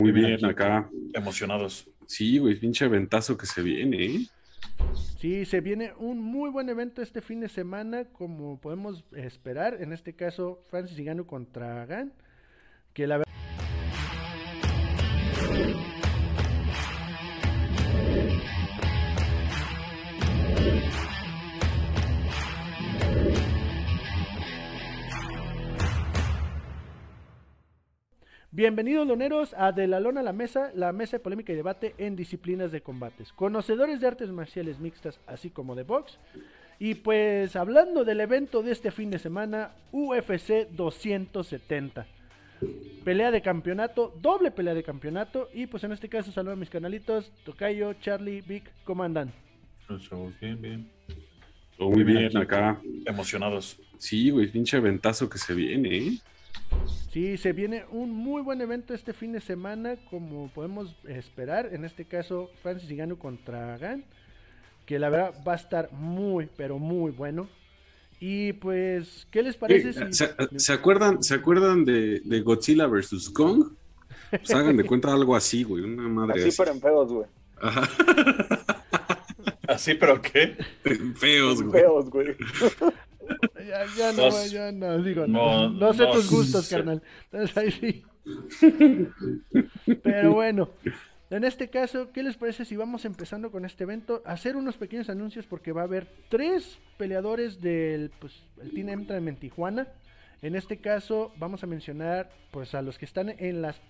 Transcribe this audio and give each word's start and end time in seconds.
Muy 0.00 0.10
Bien, 0.10 0.44
acá. 0.44 0.90
Emocionados. 1.12 1.88
Sí, 2.06 2.38
güey, 2.38 2.58
pinche 2.58 2.88
ventazo 2.88 3.36
que 3.36 3.46
se 3.46 3.62
viene, 3.62 4.04
¿eh? 4.04 4.26
Sí, 5.20 5.44
se 5.44 5.60
viene 5.60 5.92
un 5.98 6.20
muy 6.20 6.50
buen 6.50 6.68
evento 6.68 7.00
este 7.00 7.20
fin 7.20 7.40
de 7.40 7.48
semana, 7.48 8.04
como 8.06 8.60
podemos 8.60 9.04
esperar. 9.12 9.80
En 9.80 9.92
este 9.92 10.14
caso, 10.14 10.64
Francis 10.68 10.98
Ngannou 10.98 11.26
contra 11.26 11.86
Gan. 11.86 12.12
Que 12.92 13.06
la 13.06 13.18
verdad. 13.18 13.24
Bienvenidos 28.56 29.04
loneros 29.08 29.52
a 29.58 29.72
De 29.72 29.88
la 29.88 29.98
Lona 29.98 30.20
a 30.20 30.22
la 30.22 30.32
Mesa, 30.32 30.70
la 30.76 30.92
mesa 30.92 31.16
de 31.16 31.24
polémica 31.24 31.52
y 31.52 31.56
debate 31.56 31.92
en 31.98 32.14
disciplinas 32.14 32.70
de 32.70 32.82
combates. 32.82 33.32
Conocedores 33.32 34.00
de 34.00 34.06
artes 34.06 34.30
marciales 34.30 34.78
mixtas, 34.78 35.18
así 35.26 35.50
como 35.50 35.74
de 35.74 35.82
box. 35.82 36.20
Y 36.78 36.94
pues 36.94 37.56
hablando 37.56 38.04
del 38.04 38.20
evento 38.20 38.62
de 38.62 38.70
este 38.70 38.92
fin 38.92 39.10
de 39.10 39.18
semana, 39.18 39.72
UFC 39.90 40.68
270. 40.70 42.06
Pelea 43.04 43.32
de 43.32 43.42
campeonato, 43.42 44.14
doble 44.22 44.52
pelea 44.52 44.74
de 44.74 44.84
campeonato. 44.84 45.48
Y 45.52 45.66
pues 45.66 45.82
en 45.82 45.90
este 45.90 46.08
caso 46.08 46.30
saludo 46.30 46.52
a 46.52 46.56
mis 46.56 46.70
canalitos, 46.70 47.32
Tocayo, 47.44 47.94
Charlie, 47.94 48.40
Vic, 48.42 48.70
¿cómo 48.84 49.02
andan? 49.02 49.32
Estamos 49.90 50.32
bien, 50.38 50.62
bien. 50.62 50.88
Todo 51.76 51.90
muy 51.90 52.04
Bien, 52.04 52.28
bien, 52.28 52.36
acá. 52.36 52.80
Emocionados. 53.04 53.80
Sí, 53.98 54.30
güey, 54.30 54.46
pinche 54.46 54.78
ventazo 54.78 55.28
que 55.28 55.38
se 55.38 55.54
viene, 55.54 55.98
¿eh? 55.98 56.18
Sí, 57.12 57.36
se 57.36 57.52
viene 57.52 57.84
un 57.90 58.10
muy 58.10 58.42
buen 58.42 58.60
evento 58.60 58.92
este 58.92 59.12
fin 59.12 59.32
de 59.32 59.40
semana, 59.40 59.96
como 60.10 60.48
podemos 60.48 60.96
esperar. 61.06 61.70
En 61.72 61.84
este 61.84 62.04
caso, 62.04 62.50
Francis 62.62 62.90
Ngannou 62.90 63.18
contra 63.18 63.78
Gan, 63.78 64.04
que 64.84 64.98
la 64.98 65.10
verdad 65.10 65.34
va 65.46 65.52
a 65.52 65.56
estar 65.56 65.92
muy, 65.92 66.48
pero 66.56 66.78
muy 66.78 67.12
bueno. 67.12 67.48
Y 68.20 68.54
pues, 68.54 69.26
¿qué 69.30 69.42
les 69.42 69.56
parece 69.56 69.92
si 69.92 70.12
¿Se, 70.12 70.28
se 70.56 70.72
acuerdan, 70.72 71.22
¿se 71.22 71.34
acuerdan 71.34 71.84
de, 71.84 72.20
de 72.24 72.40
Godzilla 72.40 72.86
vs. 72.86 73.30
Kong? 73.30 73.72
Pues 74.30 74.50
hagan 74.52 74.76
de 74.76 74.84
cuenta 74.86 75.12
algo 75.12 75.36
así, 75.36 75.62
güey, 75.62 75.84
una 75.84 76.08
madre 76.08 76.40
Así, 76.40 76.48
así. 76.48 76.56
pero 76.58 76.72
en 76.72 76.80
feos, 76.80 77.12
güey. 77.12 77.26
Ajá. 77.60 77.88
Así, 79.68 79.94
pero 79.94 80.20
¿qué? 80.20 80.56
Feos, 81.16 81.60
En 81.60 81.68
güey. 81.68 81.80
feos, 81.82 82.10
güey. 82.10 82.36
Ya, 83.64 83.86
ya 83.96 84.12
no, 84.12 84.46
ya 84.46 84.72
no, 84.72 85.02
digo, 85.02 85.26
no, 85.26 85.70
no, 85.70 85.70
no 85.70 85.94
sé 85.94 86.02
no 86.02 86.12
tus 86.12 86.30
gustos, 86.30 86.68
carnal. 86.70 87.02
Entonces 87.32 87.56
ahí 87.56 87.70
sí. 87.70 88.04
Pero 90.02 90.34
bueno, 90.34 90.68
en 91.30 91.44
este 91.44 91.68
caso, 91.68 92.12
¿qué 92.12 92.22
les 92.22 92.36
parece 92.36 92.64
si 92.64 92.76
vamos 92.76 93.04
empezando 93.04 93.50
con 93.50 93.64
este 93.64 93.84
evento? 93.84 94.22
Hacer 94.26 94.56
unos 94.56 94.76
pequeños 94.76 95.08
anuncios 95.08 95.46
porque 95.46 95.72
va 95.72 95.80
a 95.80 95.84
haber 95.84 96.06
tres 96.28 96.78
peleadores 96.98 97.60
del 97.60 98.10
pues, 98.18 98.42
el 98.60 98.72
Team 98.72 98.90
Emtram 98.90 99.26
en 99.28 99.36
Tijuana. 99.36 99.88
En 100.42 100.54
este 100.56 100.76
caso, 100.76 101.32
vamos 101.38 101.64
a 101.64 101.66
mencionar 101.66 102.30
pues 102.50 102.74
a 102.74 102.82
los 102.82 102.98
que 102.98 103.06
están 103.06 103.30
en 103.30 103.62
las 103.62 103.80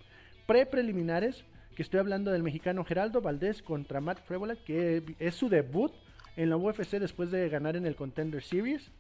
pre-preliminares, 0.47 1.45
que 1.75 1.83
estoy 1.83 1.99
hablando 1.99 2.31
del 2.31 2.45
mexicano 2.45 2.85
Geraldo 2.85 3.21
Valdés 3.21 3.61
contra 3.63 4.01
Matt 4.01 4.25
Frébola, 4.25 4.55
que 4.55 5.03
es 5.19 5.35
su 5.35 5.49
debut 5.49 5.93
en 6.37 6.51
la 6.51 6.57
UFC 6.57 6.93
después 6.93 7.31
de 7.31 7.49
ganar 7.49 7.77
en 7.77 7.87
el 7.87 7.97
Contender 7.97 8.43
Series. 8.43 8.91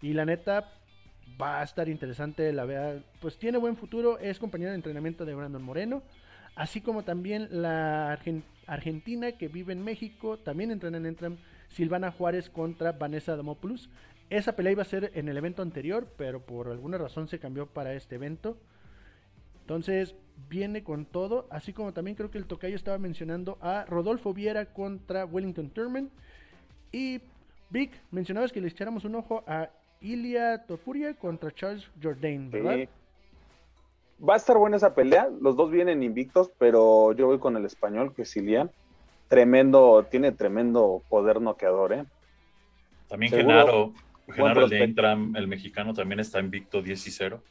Y 0.00 0.12
la 0.12 0.24
neta, 0.24 0.72
va 1.40 1.60
a 1.60 1.64
estar 1.64 1.88
interesante, 1.88 2.52
la 2.52 2.64
verdad. 2.64 3.02
Pues 3.20 3.38
tiene 3.38 3.58
buen 3.58 3.76
futuro, 3.76 4.18
es 4.18 4.38
compañero 4.38 4.70
de 4.70 4.76
entrenamiento 4.76 5.24
de 5.24 5.34
Brandon 5.34 5.62
Moreno. 5.62 6.02
Así 6.54 6.80
como 6.80 7.04
también 7.04 7.48
la 7.50 8.12
Argen- 8.18 8.42
Argentina 8.66 9.32
que 9.32 9.48
vive 9.48 9.72
en 9.72 9.84
México, 9.84 10.38
también 10.38 10.70
entrenan 10.70 11.06
entran 11.06 11.38
Silvana 11.68 12.10
Juárez 12.10 12.50
contra 12.50 12.92
Vanessa 12.92 13.36
Damopoulos. 13.36 13.88
Esa 14.30 14.56
pelea 14.56 14.72
iba 14.72 14.82
a 14.82 14.86
ser 14.86 15.12
en 15.14 15.28
el 15.28 15.36
evento 15.36 15.62
anterior, 15.62 16.12
pero 16.16 16.44
por 16.44 16.68
alguna 16.68 16.98
razón 16.98 17.28
se 17.28 17.38
cambió 17.38 17.66
para 17.66 17.94
este 17.94 18.16
evento. 18.16 18.58
Entonces 19.60 20.14
viene 20.48 20.82
con 20.82 21.04
todo, 21.04 21.46
así 21.50 21.72
como 21.72 21.92
también 21.92 22.16
creo 22.16 22.30
que 22.30 22.38
el 22.38 22.46
tocayo 22.46 22.74
estaba 22.74 22.98
mencionando 22.98 23.58
a 23.60 23.84
Rodolfo 23.88 24.34
Viera 24.34 24.66
contra 24.66 25.24
Wellington 25.24 25.70
Turman. 25.70 26.10
Y 26.90 27.20
Vic, 27.70 27.92
mencionabas 28.10 28.50
que 28.50 28.60
le 28.60 28.68
echáramos 28.68 29.04
un 29.04 29.14
ojo 29.14 29.44
a 29.46 29.70
Ilia 30.00 30.64
Topuria 30.66 31.14
contra 31.14 31.52
Charles 31.52 31.84
Jourdain, 32.02 32.50
¿verdad? 32.50 32.76
Sí. 32.76 32.88
Va 34.24 34.34
a 34.34 34.36
estar 34.36 34.56
buena 34.56 34.76
esa 34.76 34.94
pelea. 34.94 35.28
Los 35.40 35.56
dos 35.56 35.70
vienen 35.70 36.02
invictos, 36.02 36.50
pero 36.58 37.12
yo 37.12 37.26
voy 37.26 37.38
con 37.38 37.56
el 37.56 37.64
español, 37.64 38.14
que 38.14 38.22
es 38.22 38.36
Ilian. 38.36 38.70
Tremendo, 39.28 40.06
tiene 40.10 40.32
tremendo 40.32 41.02
poder 41.08 41.40
noqueador, 41.40 41.92
¿eh? 41.92 42.04
También 43.08 43.30
Seguro. 43.30 43.48
Genaro, 43.58 43.92
Genaro 44.32 44.64
el 44.64 44.70
de. 44.70 44.84
Intram, 44.84 45.36
el 45.36 45.46
mexicano, 45.46 45.94
también 45.94 46.20
está 46.20 46.40
invicto 46.40 46.82
10 46.82 47.06
y 47.06 47.10
0, 47.10 47.42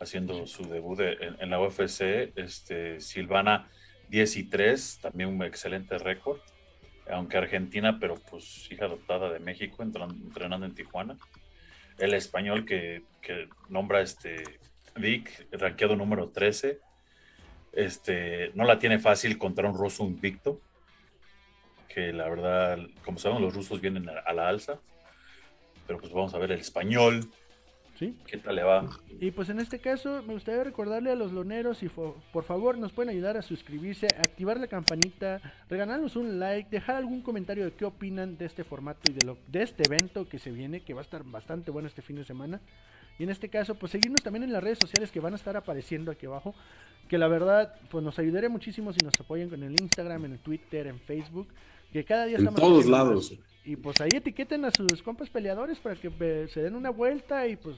haciendo 0.00 0.46
su 0.46 0.68
debut 0.68 0.98
de- 0.98 1.12
en, 1.12 1.36
en 1.40 1.50
la 1.50 1.60
UFC. 1.60 2.32
Este, 2.36 3.00
Silvana 3.00 3.68
10 4.08 4.36
y 4.36 4.44
3, 4.44 4.98
también 5.02 5.30
un 5.30 5.42
excelente 5.42 5.98
récord. 5.98 6.38
Aunque 7.10 7.38
argentina, 7.38 7.98
pero 7.98 8.16
pues 8.30 8.70
hija 8.70 8.84
adoptada 8.84 9.30
de 9.32 9.38
México, 9.40 9.82
entran- 9.82 10.10
entrenando 10.26 10.66
en 10.66 10.74
Tijuana. 10.74 11.16
El 11.98 12.14
español 12.14 12.64
que, 12.64 13.02
que 13.20 13.48
nombra 13.68 14.00
este 14.00 14.44
Vic, 14.98 15.46
rankeado 15.52 15.96
número 15.96 16.28
13. 16.28 16.80
Este, 17.72 18.50
no 18.54 18.64
la 18.64 18.78
tiene 18.78 18.98
fácil 18.98 19.38
contra 19.38 19.68
un 19.68 19.76
ruso 19.76 20.04
invicto. 20.04 20.60
Que 21.88 22.12
la 22.12 22.28
verdad, 22.28 22.78
como 23.04 23.18
sabemos, 23.18 23.42
los 23.42 23.54
rusos 23.54 23.80
vienen 23.80 24.08
a 24.08 24.32
la 24.32 24.48
alza. 24.48 24.78
Pero 25.86 25.98
pues 25.98 26.12
vamos 26.12 26.34
a 26.34 26.38
ver 26.38 26.52
el 26.52 26.60
español. 26.60 27.30
Sí. 27.98 28.16
¿Qué 28.26 28.36
tal 28.36 28.54
le 28.54 28.62
va? 28.62 28.88
Y 29.20 29.32
pues 29.32 29.48
en 29.48 29.58
este 29.58 29.80
caso 29.80 30.22
me 30.24 30.34
gustaría 30.34 30.62
recordarle 30.62 31.10
a 31.10 31.16
los 31.16 31.32
loneros 31.32 31.78
si 31.78 31.88
por 31.88 32.44
favor 32.44 32.78
nos 32.78 32.92
pueden 32.92 33.10
ayudar 33.10 33.36
a 33.36 33.42
suscribirse, 33.42 34.06
activar 34.06 34.60
la 34.60 34.68
campanita, 34.68 35.40
regalarnos 35.68 36.14
un 36.14 36.38
like, 36.38 36.70
dejar 36.70 36.94
algún 36.94 37.22
comentario 37.22 37.64
de 37.64 37.72
qué 37.72 37.84
opinan 37.84 38.38
de 38.38 38.44
este 38.44 38.62
formato 38.62 39.10
y 39.10 39.14
de, 39.14 39.26
lo, 39.26 39.36
de 39.48 39.62
este 39.62 39.82
evento 39.86 40.28
que 40.28 40.38
se 40.38 40.52
viene, 40.52 40.80
que 40.82 40.94
va 40.94 41.00
a 41.00 41.02
estar 41.02 41.24
bastante 41.24 41.72
bueno 41.72 41.88
este 41.88 42.02
fin 42.02 42.16
de 42.16 42.24
semana. 42.24 42.60
Y 43.18 43.24
en 43.24 43.30
este 43.30 43.48
caso, 43.48 43.74
pues 43.74 43.90
seguirnos 43.90 44.22
también 44.22 44.44
en 44.44 44.52
las 44.52 44.62
redes 44.62 44.78
sociales 44.80 45.10
que 45.10 45.18
van 45.18 45.32
a 45.32 45.36
estar 45.36 45.56
apareciendo 45.56 46.12
aquí 46.12 46.26
abajo, 46.26 46.54
que 47.08 47.18
la 47.18 47.26
verdad, 47.26 47.74
pues 47.90 48.04
nos 48.04 48.16
ayudaría 48.20 48.48
muchísimo 48.48 48.92
si 48.92 49.04
nos 49.04 49.14
apoyan 49.18 49.48
con 49.48 49.60
el 49.64 49.72
Instagram, 49.72 50.26
en 50.26 50.32
el 50.34 50.38
Twitter, 50.38 50.86
en 50.86 51.00
Facebook, 51.00 51.48
que 51.92 52.04
cada 52.04 52.26
día 52.26 52.36
En 52.36 52.42
estamos 52.42 52.60
todos 52.60 52.78
haciendo 52.84 53.14
más. 53.14 53.32
Y 53.68 53.76
pues 53.76 54.00
ahí 54.00 54.08
etiqueten 54.14 54.64
a 54.64 54.70
sus 54.70 55.02
compas 55.02 55.28
peleadores 55.28 55.78
para 55.78 55.94
que 55.94 56.10
eh, 56.20 56.48
se 56.50 56.62
den 56.62 56.74
una 56.74 56.88
vuelta 56.88 57.46
y 57.46 57.56
pues 57.56 57.76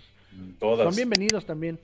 Todas. 0.61 0.87
son 0.87 0.95
bienvenidos 0.95 1.45
también. 1.45 1.81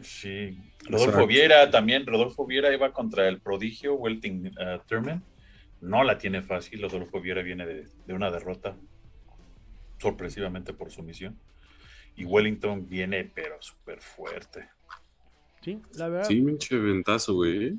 Sí. 0.00 0.58
Rodolfo. 0.88 1.26
Viera 1.26 1.70
también. 1.70 2.06
Rodolfo 2.06 2.46
Viera 2.46 2.72
iba 2.72 2.94
contra 2.94 3.28
el 3.28 3.38
prodigio 3.38 3.92
Welting 3.96 4.46
uh, 4.46 4.78
Thurman. 4.88 5.22
No 5.82 6.02
la 6.02 6.16
tiene 6.16 6.40
fácil. 6.40 6.80
Rodolfo 6.80 7.20
Viera 7.20 7.42
viene 7.42 7.66
de, 7.66 7.86
de 8.06 8.14
una 8.14 8.30
derrota 8.30 8.74
sorpresivamente 9.98 10.72
por 10.72 10.90
sumisión. 10.90 11.38
Y 12.16 12.24
Wellington 12.24 12.88
viene, 12.88 13.30
pero 13.34 13.60
súper 13.60 14.00
fuerte. 14.00 14.66
Sí, 15.60 15.78
la 15.92 16.08
verdad. 16.08 16.26
Sí, 16.26 16.40
pinche 16.40 16.78
ventazo, 16.78 17.34
güey. 17.34 17.74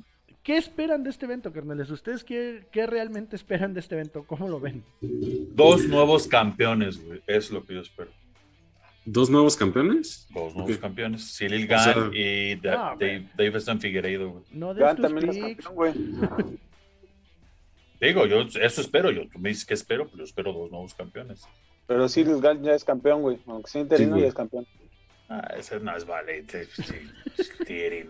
¿Qué 0.48 0.56
esperan 0.56 1.02
de 1.02 1.10
este 1.10 1.26
evento, 1.26 1.52
carnales? 1.52 1.90
¿Ustedes 1.90 2.24
qué, 2.24 2.64
qué 2.72 2.86
realmente 2.86 3.36
esperan 3.36 3.74
de 3.74 3.80
este 3.80 3.96
evento? 3.96 4.24
¿Cómo 4.26 4.48
lo 4.48 4.58
ven? 4.58 4.82
Dos 5.02 5.84
nuevos 5.84 6.26
campeones, 6.26 7.04
güey. 7.04 7.20
Es 7.26 7.50
lo 7.50 7.66
que 7.66 7.74
yo 7.74 7.82
espero. 7.82 8.10
¿Dos 9.04 9.28
nuevos 9.28 9.58
campeones? 9.58 10.26
Dos 10.32 10.54
nuevos 10.56 10.78
campeones. 10.78 11.36
Cyril 11.36 11.66
O 11.66 11.68
Gann 11.68 11.84
sea- 11.84 12.10
y 12.14 12.54
Da- 12.54 12.92
Ah, 12.92 12.96
Dave- 12.98 13.28
Davison 13.36 13.78
Figueiredo, 13.78 14.30
güey. 14.30 14.44
No 14.52 14.74
tus 14.74 15.02
también 15.02 15.28
es 15.28 15.36
campeón, 15.38 15.74
güey. 15.74 15.92
Digo, 18.00 18.24
yo 18.24 18.40
eso 18.40 18.80
espero. 18.80 19.10
Yo, 19.10 19.28
tú 19.28 19.38
me 19.38 19.50
dices 19.50 19.66
que 19.66 19.74
espero, 19.74 20.06
pero 20.06 20.16
yo 20.16 20.24
espero 20.24 20.54
dos 20.54 20.70
nuevos 20.70 20.94
campeones. 20.94 21.42
Pero 21.86 22.08
sí, 22.08 22.24
Gan 22.24 22.62
ya 22.62 22.72
es 22.72 22.84
campeón, 22.84 23.20
güey. 23.20 23.36
Aunque 23.46 23.70
sea 23.70 23.82
interino, 23.82 24.18
ya 24.18 24.28
es 24.28 24.34
campeón. 24.34 24.66
Ah, 25.30 25.54
ese 25.58 25.78
no 25.80 25.94
es 25.94 26.06
vale. 26.06 26.44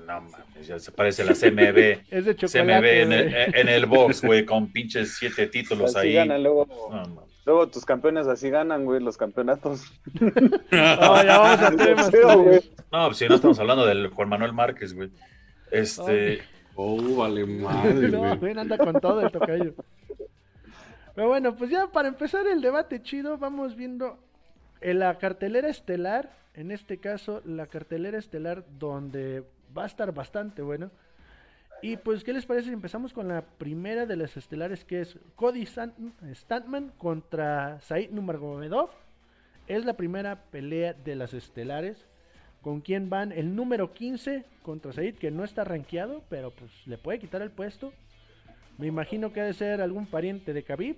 no 0.07 0.21
mames, 0.21 0.67
ya 0.67 0.79
se 0.79 0.93
parece 0.93 1.25
la 1.25 1.35
CMB. 1.35 2.07
Es 2.11 2.25
de 2.25 2.35
CMB 2.35 2.47
chocolate. 2.47 3.03
en 3.03 3.13
el, 3.13 3.31
güey. 3.31 3.61
en 3.61 3.69
el 3.69 3.87
box, 3.87 4.23
güey, 4.23 4.45
con 4.45 4.71
pinches 4.73 5.17
siete 5.19 5.47
títulos 5.49 5.97
Así 5.97 6.09
ahí. 6.09 6.15
ganan, 6.15 6.43
luego, 6.43 6.67
No, 6.91 7.27
luego 7.45 7.69
tus 7.69 7.85
campeones 7.85 8.27
así 8.29 8.51
ganan, 8.51 8.85
güey, 8.85 9.01
los 9.03 9.17
campeonatos. 9.17 9.93
No, 10.71 11.25
ya 11.25 11.39
vamos 11.39 11.61
a 11.61 11.71
temas. 11.77 12.11
No, 12.93 13.07
pues 13.07 13.17
si 13.19 13.29
no 13.29 13.35
estamos 13.35 13.59
hablando 13.59 13.85
del 13.85 14.09
Juan 14.09 14.29
Manuel 14.29 14.53
Márquez, 14.53 14.95
güey. 14.95 15.11
Este, 15.71 16.41
Oh, 16.77 17.17
vale 17.17 17.45
madre, 17.47 18.09
No, 18.11 18.19
güey. 18.19 18.39
ven, 18.39 18.59
anda 18.61 18.79
con 18.79 19.01
todo 19.01 19.21
el 19.23 19.33
tocayo. 19.33 19.75
Pero 21.17 21.27
bueno, 21.29 21.57
pues 21.57 21.69
ya 21.71 21.89
para 21.89 22.07
empezar 22.07 22.47
el 22.47 22.61
debate 22.61 23.03
chido, 23.03 23.39
vamos 23.39 23.75
viendo 23.75 24.19
en 24.81 25.01
la 25.01 25.19
cartelera 25.19 25.69
estelar. 25.69 26.31
En 26.59 26.73
este 26.73 26.99
caso, 26.99 27.41
la 27.45 27.69
cartelera 27.69 28.19
estelar 28.19 28.65
donde 28.81 29.45
va 29.77 29.85
a 29.85 29.87
estar 29.87 30.13
bastante 30.13 30.61
bueno. 30.61 30.91
Y 31.83 31.99
pues, 31.99 32.25
¿qué 32.25 32.33
les 32.33 32.47
parece 32.47 32.67
si 32.67 32.73
empezamos 32.73 33.13
con 33.13 33.29
la 33.29 33.43
primera 33.43 34.07
de 34.07 34.17
las 34.17 34.37
estelares 34.37 34.85
que 34.85 35.03
es 35.03 35.17
Cody 35.37 35.67
Statman 35.67 36.93
contra 36.99 37.81
Said 37.83 38.11
Nurmagomedov? 38.11 38.91
Es 39.69 39.85
la 39.85 39.97
primera 39.97 40.47
pelea 40.51 40.95
de 40.95 41.15
las 41.15 41.33
estelares. 41.33 42.09
¿Con 42.61 42.81
quién 42.81 43.09
van? 43.09 43.31
El 43.31 43.55
número 43.55 43.95
15 43.95 44.45
contra 44.63 44.93
Said, 44.93 45.15
que 45.15 45.31
no 45.31 45.45
está 45.45 45.63
rankeado, 45.63 46.25
pero 46.29 46.51
pues 46.51 46.73
le 46.89 46.99
puede 46.99 47.21
quitar 47.21 47.41
el 47.41 47.53
puesto. 47.53 47.93
Me 48.79 48.89
imagino 48.89 49.33
que 49.33 49.43
ha 49.43 49.45
de 49.45 49.55
ser 49.55 49.81
algún 49.81 50.07
pariente 50.07 50.53
de 50.53 50.65
Khabib. 50.65 50.97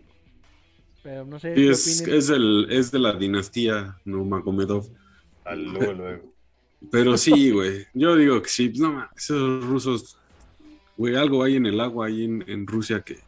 Pero 1.03 1.27
no 1.27 1.39
sé. 1.39 1.55
Sí, 1.55 1.69
es, 1.69 2.01
es, 2.09 2.31
el, 2.31 2.67
es 2.71 2.91
de 2.91 2.99
la 2.99 3.13
dinastía 3.13 3.99
Nurmagomedov. 4.07 4.87
Al 5.45 5.65
luego, 5.65 5.93
luego. 5.93 6.35
Pero 6.91 7.17
sí, 7.19 7.51
güey. 7.51 7.87
Yo 7.93 8.17
digo 8.17 8.41
que 8.41 8.49
sí. 8.49 8.69
pues, 8.69 8.81
No, 8.81 9.07
esos 9.17 9.65
rusos, 9.67 10.19
güey, 10.97 11.15
algo 11.17 11.43
hay 11.43 11.57
en 11.57 11.67
el 11.67 11.81
agua 11.81 12.07
ahí 12.07 12.25
en, 12.25 12.45
en 12.49 12.67
Rusia 12.67 13.01
que 13.03 13.19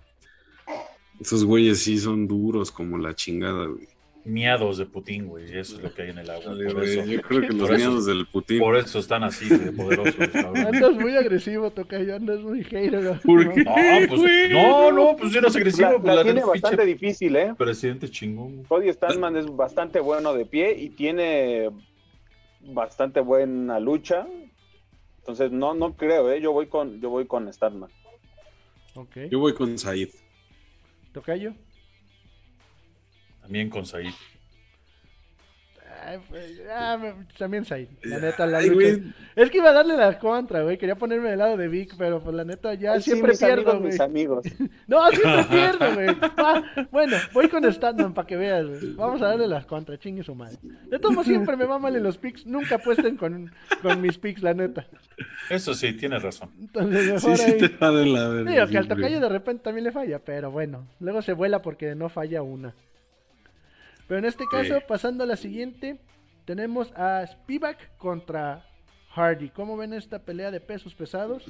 esos 1.20 1.44
güeyes 1.44 1.78
sí 1.80 1.98
son 1.98 2.26
duros 2.26 2.70
como 2.72 2.98
la 2.98 3.14
chingada, 3.14 3.66
güey. 3.66 3.86
Miados 4.24 4.78
de 4.78 4.86
Putin, 4.86 5.26
güey. 5.26 5.46
Eso 5.56 5.76
es 5.76 5.82
lo 5.82 5.92
que 5.92 6.02
hay 6.02 6.10
en 6.10 6.18
el 6.18 6.30
agua. 6.30 6.54
Por 6.54 6.74
Güey, 6.74 6.98
eso, 6.98 7.04
Yo 7.10 7.22
creo 7.22 7.40
que 7.40 7.48
los 7.48 7.70
miados 7.70 8.06
del 8.06 8.26
Putin. 8.26 8.60
por 8.60 8.76
eso 8.76 9.00
están 9.00 9.24
así 9.24 9.48
de 9.48 9.72
poderosos. 9.72 10.14
cabrón. 10.32 10.58
Andas 10.58 10.92
muy 10.92 11.16
agresivo, 11.16 11.70
Tocayo. 11.72 12.14
Andas 12.16 12.40
muy 12.40 12.62
hater. 12.62 13.20
¿Por 13.20 13.52
qué? 13.52 13.64
No, 13.64 13.74
pues, 14.08 14.50
no, 14.50 14.92
no, 14.92 15.16
pues 15.16 15.34
eres 15.34 15.56
agresivo. 15.56 15.90
La, 15.90 15.98
pues, 15.98 16.04
la 16.04 16.14
la 16.14 16.22
tiene 16.22 16.44
bastante 16.44 16.84
difícil, 16.86 17.34
¿eh? 17.34 17.54
Presidente 17.58 18.08
chingón. 18.08 18.62
Cody 18.64 18.88
Stanman 18.92 19.36
es 19.36 19.46
bastante 19.56 19.98
bueno 19.98 20.32
de 20.34 20.46
pie 20.46 20.72
y 20.78 20.90
tiene 20.90 21.70
bastante 22.62 23.20
buena 23.20 23.80
lucha. 23.80 24.26
Entonces 25.18 25.52
no 25.52 25.74
no 25.74 25.96
creo, 25.96 26.30
¿eh? 26.30 26.40
Yo 26.40 26.52
voy 26.52 26.66
con 26.66 27.00
yo 27.00 27.10
voy 27.10 27.26
con 27.26 27.52
Stanman. 27.52 27.90
Ok. 28.94 29.16
Yo 29.30 29.38
voy 29.38 29.54
con 29.54 29.78
Said. 29.78 30.10
Tocayo. 31.12 31.54
También 33.40 33.70
con 33.70 33.86
Said. 33.86 34.12
Ay, 36.04 36.18
pues, 36.28 36.60
ah, 36.74 36.98
me- 37.00 37.14
también 37.38 37.64
Said. 37.64 37.88
La 38.02 38.18
neta, 38.18 38.44
la 38.46 38.58
Ay, 38.58 38.70
lucha. 38.70 38.98
Es 39.36 39.50
que 39.50 39.58
iba 39.58 39.70
a 39.70 39.72
darle 39.72 39.96
la 39.96 40.18
contra, 40.18 40.62
güey. 40.62 40.76
Quería 40.78 40.96
ponerme 40.96 41.30
del 41.30 41.38
lado 41.38 41.56
de 41.56 41.68
Vic, 41.68 41.94
pero 41.96 42.20
pues 42.20 42.34
la 42.34 42.44
neta 42.44 42.74
ya 42.74 42.94
Ay, 42.94 43.02
sí, 43.02 43.10
siempre 43.10 43.32
mis 43.32 43.38
pierdo, 43.40 43.70
amigos, 43.70 43.78
güey. 43.80 43.92
mis 43.92 44.00
amigos. 44.00 44.44
No, 44.88 45.10
siempre 45.10 45.44
pierdo, 45.50 45.94
güey. 45.94 46.08
Ah, 46.36 46.62
bueno, 46.90 47.16
voy 47.32 47.48
con 47.48 47.72
Statman 47.72 48.14
para 48.14 48.26
que 48.26 48.36
veas, 48.36 48.66
güey. 48.66 48.94
Vamos 48.94 49.22
a 49.22 49.28
darle 49.28 49.46
las 49.46 49.64
contra, 49.66 49.98
chingue 49.98 50.22
su 50.22 50.34
madre. 50.34 50.58
De 50.90 50.98
todos 50.98 51.14
modos, 51.14 51.26
siempre 51.26 51.56
me 51.56 51.64
va 51.64 51.78
mal 51.78 51.94
en 51.94 52.02
los 52.02 52.18
picks. 52.18 52.46
Nunca 52.46 52.74
apuesten 52.76 53.16
con, 53.16 53.52
con 53.80 54.00
mis 54.00 54.18
picks, 54.18 54.42
la 54.42 54.54
neta. 54.54 54.86
Eso 55.50 55.72
sí, 55.74 55.92
tienes 55.92 56.22
razón. 56.22 56.50
Entonces, 56.60 57.04
Sí, 57.06 57.12
mejor 57.12 57.36
sí 57.38 57.42
ahí. 57.52 57.58
te 57.58 57.68
va 57.68 57.90
de 57.92 58.06
la 58.06 58.28
verga. 58.28 58.50
Digo 58.52 58.66
que 58.66 58.78
al 58.78 58.88
tocayo 58.88 59.20
de 59.20 59.28
repente 59.28 59.62
también 59.64 59.84
le 59.84 59.92
falla, 59.92 60.18
pero 60.18 60.50
bueno. 60.50 60.86
Luego 61.00 61.22
se 61.22 61.32
vuela 61.32 61.62
porque 61.62 61.94
no 61.94 62.08
falla 62.08 62.42
una. 62.42 62.74
Pero 64.12 64.18
en 64.18 64.24
este 64.26 64.44
caso, 64.44 64.74
Sí. 64.76 64.84
pasando 64.86 65.24
a 65.24 65.26
la 65.26 65.38
siguiente, 65.38 65.98
tenemos 66.44 66.92
a 66.96 67.26
Spivak 67.26 67.96
contra 67.96 68.62
Hardy. 69.14 69.48
¿Cómo 69.48 69.74
ven 69.78 69.94
esta 69.94 70.18
pelea 70.18 70.50
de 70.50 70.60
pesos 70.60 70.94
pesados? 70.94 71.46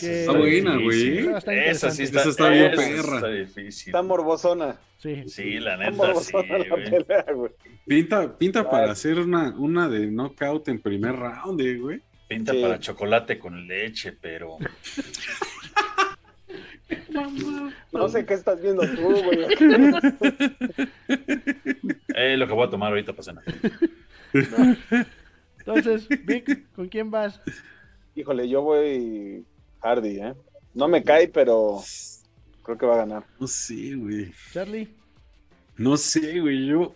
Que- 0.00 0.20
Está 0.20 0.32
buena, 0.32 0.78
güey. 0.78 1.18
Esa 1.18 1.36
está 1.36 1.54
Esa 1.54 1.90
sí 1.90 2.02
está, 2.04 2.20
Esa 2.20 2.28
está 2.30 2.48
bien 2.48 2.72
esa 2.72 2.76
perra. 2.82 3.14
Está 3.16 3.28
difícil. 3.28 3.88
Está 3.90 4.02
morbosona. 4.02 4.78
Sí. 4.96 5.24
Sí, 5.28 5.58
la 5.58 5.74
Está 5.74 5.84
neta, 5.90 5.92
sí, 5.92 5.98
morbosona 5.98 6.58
la 6.58 6.68
güey. 6.70 6.90
pelea, 6.90 7.26
güey. 7.34 7.52
Pinta, 7.86 8.38
pinta 8.38 8.60
Ay. 8.60 8.66
para 8.70 8.92
hacer 8.92 9.18
una, 9.18 9.50
una 9.58 9.90
de 9.90 10.06
knockout 10.06 10.68
en 10.68 10.80
primer 10.80 11.16
round, 11.16 11.60
eh, 11.60 11.76
güey. 11.76 12.00
Pinta 12.28 12.52
Sí. 12.54 12.62
para 12.62 12.78
chocolate 12.78 13.38
con 13.38 13.66
leche, 13.68 14.12
pero 14.12 14.56
No 17.92 18.08
sé 18.08 18.24
qué 18.24 18.34
estás 18.34 18.60
viendo 18.60 18.82
tú, 18.82 19.22
güey. 19.22 19.42
es 22.08 22.38
lo 22.38 22.46
que 22.46 22.52
voy 22.54 22.66
a 22.66 22.70
tomar 22.70 22.90
ahorita 22.90 23.12
para 23.12 23.22
cenar. 23.22 23.44
Entonces, 25.58 26.08
Vic, 26.24 26.66
¿con 26.74 26.88
quién 26.88 27.10
vas? 27.10 27.40
Híjole, 28.14 28.48
yo 28.48 28.62
voy 28.62 29.44
Hardy, 29.80 30.20
¿eh? 30.20 30.34
No 30.74 30.88
me 30.88 31.02
cae, 31.02 31.28
pero 31.28 31.82
creo 32.62 32.78
que 32.78 32.86
va 32.86 32.94
a 32.94 32.98
ganar. 32.98 33.24
No 33.38 33.46
sé, 33.46 33.94
güey. 33.94 34.32
Charlie. 34.52 34.88
No 35.76 35.96
sé, 35.96 36.40
güey. 36.40 36.66
Yo. 36.66 36.94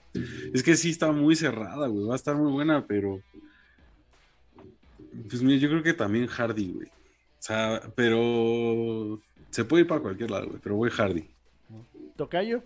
Es 0.53 0.63
que 0.63 0.77
sí 0.77 0.91
está 0.91 1.13
muy 1.13 1.37
cerrada, 1.37 1.87
güey. 1.87 2.07
Va 2.07 2.15
a 2.15 2.17
estar 2.17 2.35
muy 2.35 2.53
buena, 2.53 2.87
pero. 2.87 3.21
Pues 5.29 5.43
mira, 5.43 5.59
yo 5.59 5.69
creo 5.69 5.83
que 5.83 5.95
también 5.95 6.27
Hardy, 6.27 6.73
güey. 6.73 6.89
O 6.89 7.43
sea, 7.43 7.81
pero. 7.95 9.21
Se 9.53 9.65
puede 9.65 9.83
ir 9.83 9.87
para 9.89 10.01
cualquier 10.01 10.31
lado, 10.31 10.47
güey. 10.49 10.59
Pero 10.63 10.75
voy 10.77 10.91
Hardy. 10.91 11.25
Tocayo. 12.17 12.63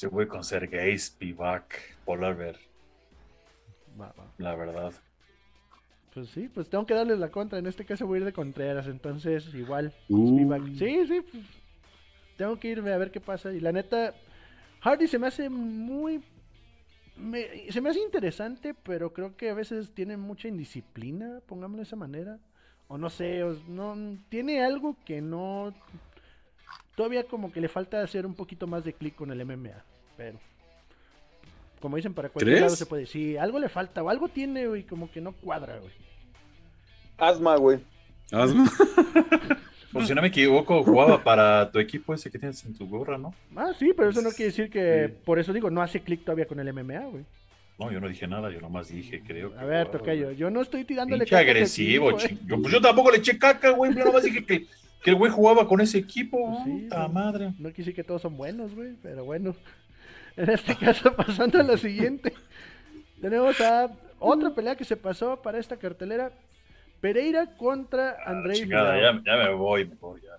Yo 0.00 0.10
voy 0.10 0.26
con 0.26 0.42
Sergei 0.44 0.98
Spivak, 0.98 1.96
Polar 2.04 2.36
Bear, 2.36 2.56
Va, 4.00 4.12
va. 4.18 4.26
la 4.38 4.54
verdad. 4.56 4.92
Pues 6.14 6.28
sí, 6.30 6.48
pues 6.52 6.68
tengo 6.68 6.86
que 6.86 6.94
darle 6.94 7.16
la 7.16 7.30
contra. 7.30 7.58
En 7.58 7.66
este 7.66 7.84
caso 7.84 8.06
voy 8.06 8.16
a 8.16 8.20
ir 8.20 8.24
de 8.24 8.32
Contreras, 8.32 8.86
entonces 8.88 9.54
igual. 9.54 9.92
Uh. 10.08 10.34
Spivak. 10.36 10.62
Sí, 10.76 11.06
sí, 11.06 11.20
pues, 11.30 11.44
tengo 12.36 12.58
que 12.58 12.68
irme 12.68 12.92
a 12.92 12.98
ver 12.98 13.10
qué 13.10 13.20
pasa. 13.20 13.52
Y 13.52 13.60
la 13.60 13.72
neta, 13.72 14.14
Hardy 14.80 15.06
se 15.06 15.18
me 15.18 15.26
hace 15.28 15.48
muy... 15.50 16.22
me- 17.16 17.70
se 17.70 17.80
me 17.80 17.90
hace 17.90 18.00
interesante, 18.00 18.74
pero 18.74 19.12
creo 19.12 19.36
que 19.36 19.50
a 19.50 19.54
veces 19.54 19.92
tiene 19.92 20.16
mucha 20.16 20.48
indisciplina, 20.48 21.40
pongámoslo 21.46 21.78
de 21.78 21.84
esa 21.84 21.96
manera. 21.96 22.38
O 22.92 22.98
no 22.98 23.08
sé, 23.08 23.44
o 23.44 23.56
no, 23.68 23.96
tiene 24.28 24.64
algo 24.64 24.96
que 25.04 25.20
no... 25.20 25.72
Todavía 26.96 27.22
como 27.22 27.52
que 27.52 27.60
le 27.60 27.68
falta 27.68 28.02
hacer 28.02 28.26
un 28.26 28.34
poquito 28.34 28.66
más 28.66 28.82
de 28.84 28.92
clic 28.92 29.14
con 29.14 29.30
el 29.30 29.44
MMA, 29.46 29.84
pero... 30.16 30.38
Como 31.80 31.94
dicen, 31.96 32.12
para 32.12 32.28
cualquier 32.28 32.56
¿Crees? 32.56 32.62
lado 32.62 32.76
se 32.76 32.84
puede. 32.86 33.06
Sí, 33.06 33.36
algo 33.36 33.60
le 33.60 33.68
falta, 33.68 34.02
o 34.02 34.10
algo 34.10 34.28
tiene, 34.28 34.66
güey, 34.66 34.82
como 34.82 35.08
que 35.10 35.20
no 35.20 35.32
cuadra, 35.32 35.78
güey. 35.78 35.92
Asma, 37.16 37.56
güey. 37.56 37.78
Hazlo. 38.32 38.64
Pues 39.92 40.06
si 40.06 40.14
no 40.14 40.22
me 40.22 40.28
equivoco, 40.28 40.84
jugaba 40.84 41.24
para 41.24 41.68
tu 41.72 41.80
equipo 41.80 42.14
ese 42.14 42.30
que 42.30 42.38
tienes 42.38 42.64
en 42.64 42.74
tu 42.74 42.86
gorra, 42.88 43.18
¿no? 43.18 43.34
Ah, 43.56 43.72
sí, 43.76 43.92
pero 43.96 44.10
eso 44.10 44.22
no 44.22 44.30
quiere 44.30 44.52
decir 44.52 44.70
que, 44.70 45.08
Sí. 45.08 45.14
por 45.24 45.40
eso 45.40 45.52
digo, 45.52 45.68
no 45.68 45.82
hace 45.82 46.00
clic 46.00 46.22
todavía 46.24 46.46
con 46.46 46.60
el 46.60 46.72
MMA, 46.72 47.06
güey. 47.06 47.24
No, 47.80 47.90
yo 47.90 47.98
no 47.98 48.08
dije 48.08 48.26
nada, 48.26 48.50
yo 48.50 48.60
nomás 48.60 48.88
dije, 48.88 49.22
creo 49.26 49.54
que. 49.54 49.58
A 49.58 49.64
ver, 49.64 49.88
Tocayo, 49.90 50.32
yo 50.32 50.50
no 50.50 50.60
estoy 50.60 50.84
tirándole 50.84 51.24
caca 51.24 51.38
agresivo, 51.38 52.10
equipo, 52.10 52.26
eh. 52.26 52.28
ching- 52.36 52.46
yo, 52.46 52.60
pues 52.60 52.74
yo 52.74 52.80
tampoco 52.82 53.10
le 53.10 53.16
eché 53.16 53.38
caca, 53.38 53.70
güey. 53.70 53.94
Yo 53.94 54.04
nomás 54.04 54.22
dije 54.22 54.44
que, 54.44 54.66
que 55.02 55.10
el 55.10 55.16
güey 55.16 55.32
jugaba 55.32 55.66
con 55.66 55.80
ese 55.80 55.96
equipo. 55.96 56.36
Pues 56.50 56.64
sí, 56.64 56.82
puta 56.82 57.04
güey. 57.04 57.12
madre. 57.14 57.54
No 57.58 57.72
quise 57.72 57.94
que 57.94 58.04
todos 58.04 58.20
son 58.20 58.36
buenos, 58.36 58.74
güey, 58.74 58.96
pero 59.02 59.24
bueno. 59.24 59.56
En 60.36 60.50
este 60.50 60.76
caso, 60.76 61.10
pasando 61.16 61.58
a 61.58 61.62
la 61.62 61.78
siguiente, 61.78 62.34
tenemos 63.18 63.58
a 63.62 63.90
otra 64.18 64.50
pelea 64.54 64.76
que 64.76 64.84
se 64.84 64.98
pasó 64.98 65.40
para 65.40 65.58
esta 65.58 65.78
cartelera. 65.78 66.32
Pereira 67.00 67.56
contra 67.56 68.18
Andrei 68.26 68.62
Ah, 68.74 68.98
ya, 69.00 69.22
ya 69.24 69.36
me 69.42 69.54
voy, 69.54 69.86
mejor 69.88 70.20
ya. 70.20 70.32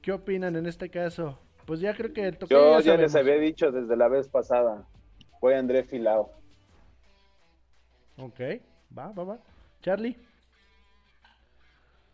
¿Qué 0.00 0.12
opinan 0.12 0.54
en 0.54 0.66
este 0.66 0.88
caso? 0.88 1.36
Pues 1.66 1.80
ya 1.80 1.94
creo 1.94 2.12
que 2.12 2.28
el 2.28 2.38
Tocayo 2.38 2.60
Yo 2.60 2.80
ya 2.80 2.94
ya 2.94 2.96
les 2.96 3.16
había 3.16 3.34
dicho 3.38 3.72
desde 3.72 3.96
la 3.96 4.06
vez 4.06 4.28
pasada. 4.28 4.86
Voy 5.40 5.54
André 5.54 5.84
Filao. 5.84 6.32
Ok, 8.16 8.40
va, 8.96 9.12
va, 9.12 9.24
va. 9.24 9.38
Charlie, 9.80 10.16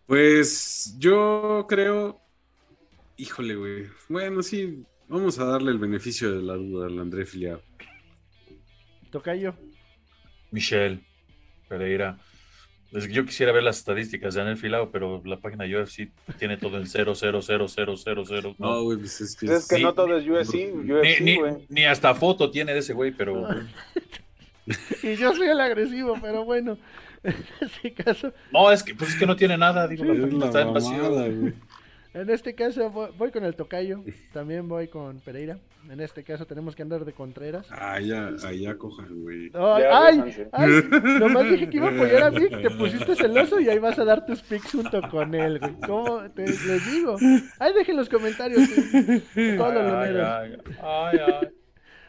Pues 0.06 0.94
yo 0.98 1.64
creo. 1.66 2.20
Híjole, 3.16 3.54
güey. 3.56 3.86
Bueno, 4.08 4.42
sí. 4.42 4.84
Vamos 5.08 5.38
a 5.38 5.44
darle 5.44 5.70
el 5.70 5.78
beneficio 5.78 6.30
de 6.32 6.42
la 6.42 6.54
duda 6.54 6.86
al 6.86 6.98
André 6.98 7.24
Filiado. 7.24 7.62
Tocayo. 9.10 9.54
Michelle 10.50 11.04
Pereira. 11.68 12.18
Es 12.94 13.06
que 13.08 13.12
Yo 13.12 13.24
quisiera 13.26 13.50
ver 13.52 13.62
las 13.64 13.78
estadísticas 13.78 14.34
de 14.34 14.40
Anel 14.42 14.56
Filao, 14.56 14.90
pero 14.90 15.20
la 15.24 15.38
página 15.38 15.64
UFC 15.64 16.10
tiene 16.38 16.56
todo 16.56 16.78
en 16.78 16.86
0, 16.86 17.14
0, 17.14 17.40
0, 17.42 17.66
0, 17.68 17.94
0, 17.96 18.22
0. 18.26 18.54
No, 18.58 18.82
güey, 18.84 18.98
pues 18.98 19.20
es 19.20 19.36
que. 19.36 19.46
Pues 19.46 19.62
es 19.62 19.68
que 19.68 19.76
Sí. 19.76 19.82
no 19.82 19.92
todo 19.94 20.16
es 20.16 20.26
UFC, 20.26 20.54
Ni, 20.72 20.92
UFC, 20.92 21.20
ni, 21.20 21.36
güey. 21.36 21.54
ni 21.68 21.84
hasta 21.84 22.14
foto 22.14 22.50
tiene 22.50 22.72
de 22.72 22.78
ese 22.78 22.92
güey, 22.92 23.10
pero 23.10 23.48
Y 25.02 25.16
yo 25.16 25.34
soy 25.34 25.48
el 25.48 25.60
agresivo, 25.60 26.16
pero 26.20 26.44
bueno. 26.44 26.78
En 27.24 27.34
este 27.62 27.92
caso, 27.94 28.32
no, 28.52 28.70
es 28.70 28.82
que 28.82 28.94
pues 28.94 29.10
es 29.10 29.16
que 29.16 29.24
no 29.26 29.34
tiene 29.34 29.56
nada, 29.56 29.88
digo, 29.88 30.04
la 30.04 30.26
página 30.26 30.44
está 30.46 30.60
en 30.60 30.74
vacío. 30.74 31.52
En 32.14 32.30
este 32.30 32.54
caso 32.54 32.88
voy, 32.90 33.10
voy 33.18 33.30
con 33.32 33.44
el 33.44 33.56
tocayo, 33.56 34.02
también 34.32 34.68
voy 34.68 34.86
con 34.86 35.18
Pereira. 35.20 35.58
En 35.90 36.00
este 36.00 36.22
caso 36.22 36.46
tenemos 36.46 36.76
que 36.76 36.82
andar 36.82 37.04
de 37.04 37.12
Contreras. 37.12 37.66
Allá, 37.72 38.30
allá 38.46 38.78
cojan, 38.78 39.22
güey. 39.22 39.50
Ay, 39.52 39.82
Ya, 39.82 40.06
ay, 40.06 40.48
ay, 40.52 40.70
nomás 41.18 41.44
dije 41.50 41.68
que 41.68 41.76
iba 41.78 41.88
a 41.88 41.90
apoyar 41.90 42.22
a 42.22 42.30
Vic, 42.30 42.62
te 42.62 42.70
pusiste 42.70 43.16
celoso 43.16 43.58
y 43.60 43.68
ahí 43.68 43.78
vas 43.80 43.98
a 43.98 44.04
dar 44.04 44.24
tus 44.24 44.40
picks 44.42 44.70
junto 44.72 45.02
con 45.10 45.34
él, 45.34 45.58
güey. 45.58 45.74
¿Cómo 45.86 46.22
te 46.30 46.46
les 46.46 46.92
digo? 46.92 47.16
Ahí 47.58 47.72
dejen 47.74 47.96
los 47.96 48.08
comentarios, 48.08 48.62
güey. 48.68 49.56
todos 49.56 49.74
los 49.74 49.92
Ay, 49.92 50.14
ay, 50.16 50.56
ay, 50.80 51.18
ay. 51.40 51.48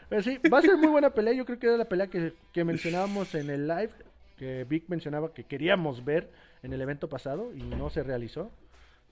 Pero 0.08 0.22
sí, 0.22 0.38
va 0.54 0.60
a 0.60 0.62
ser 0.62 0.78
muy 0.78 0.88
buena 0.88 1.10
pelea. 1.10 1.34
Yo 1.34 1.46
creo 1.46 1.58
que 1.58 1.66
era 1.66 1.78
la 1.78 1.86
pelea 1.90 2.08
que, 2.08 2.34
que 2.54 2.64
mencionábamos 2.64 3.34
en 3.34 3.50
el 3.50 3.68
live. 3.68 3.90
Que 4.38 4.66
Vic 4.66 4.84
mencionaba 4.88 5.34
que 5.34 5.46
queríamos 5.46 6.06
ver. 6.06 6.30
en 6.62 6.74
el 6.74 6.82
evento 6.82 7.10
pasado 7.10 7.52
y 7.56 7.62
no 7.64 7.90
se 7.90 8.04
realizó. 8.04 8.52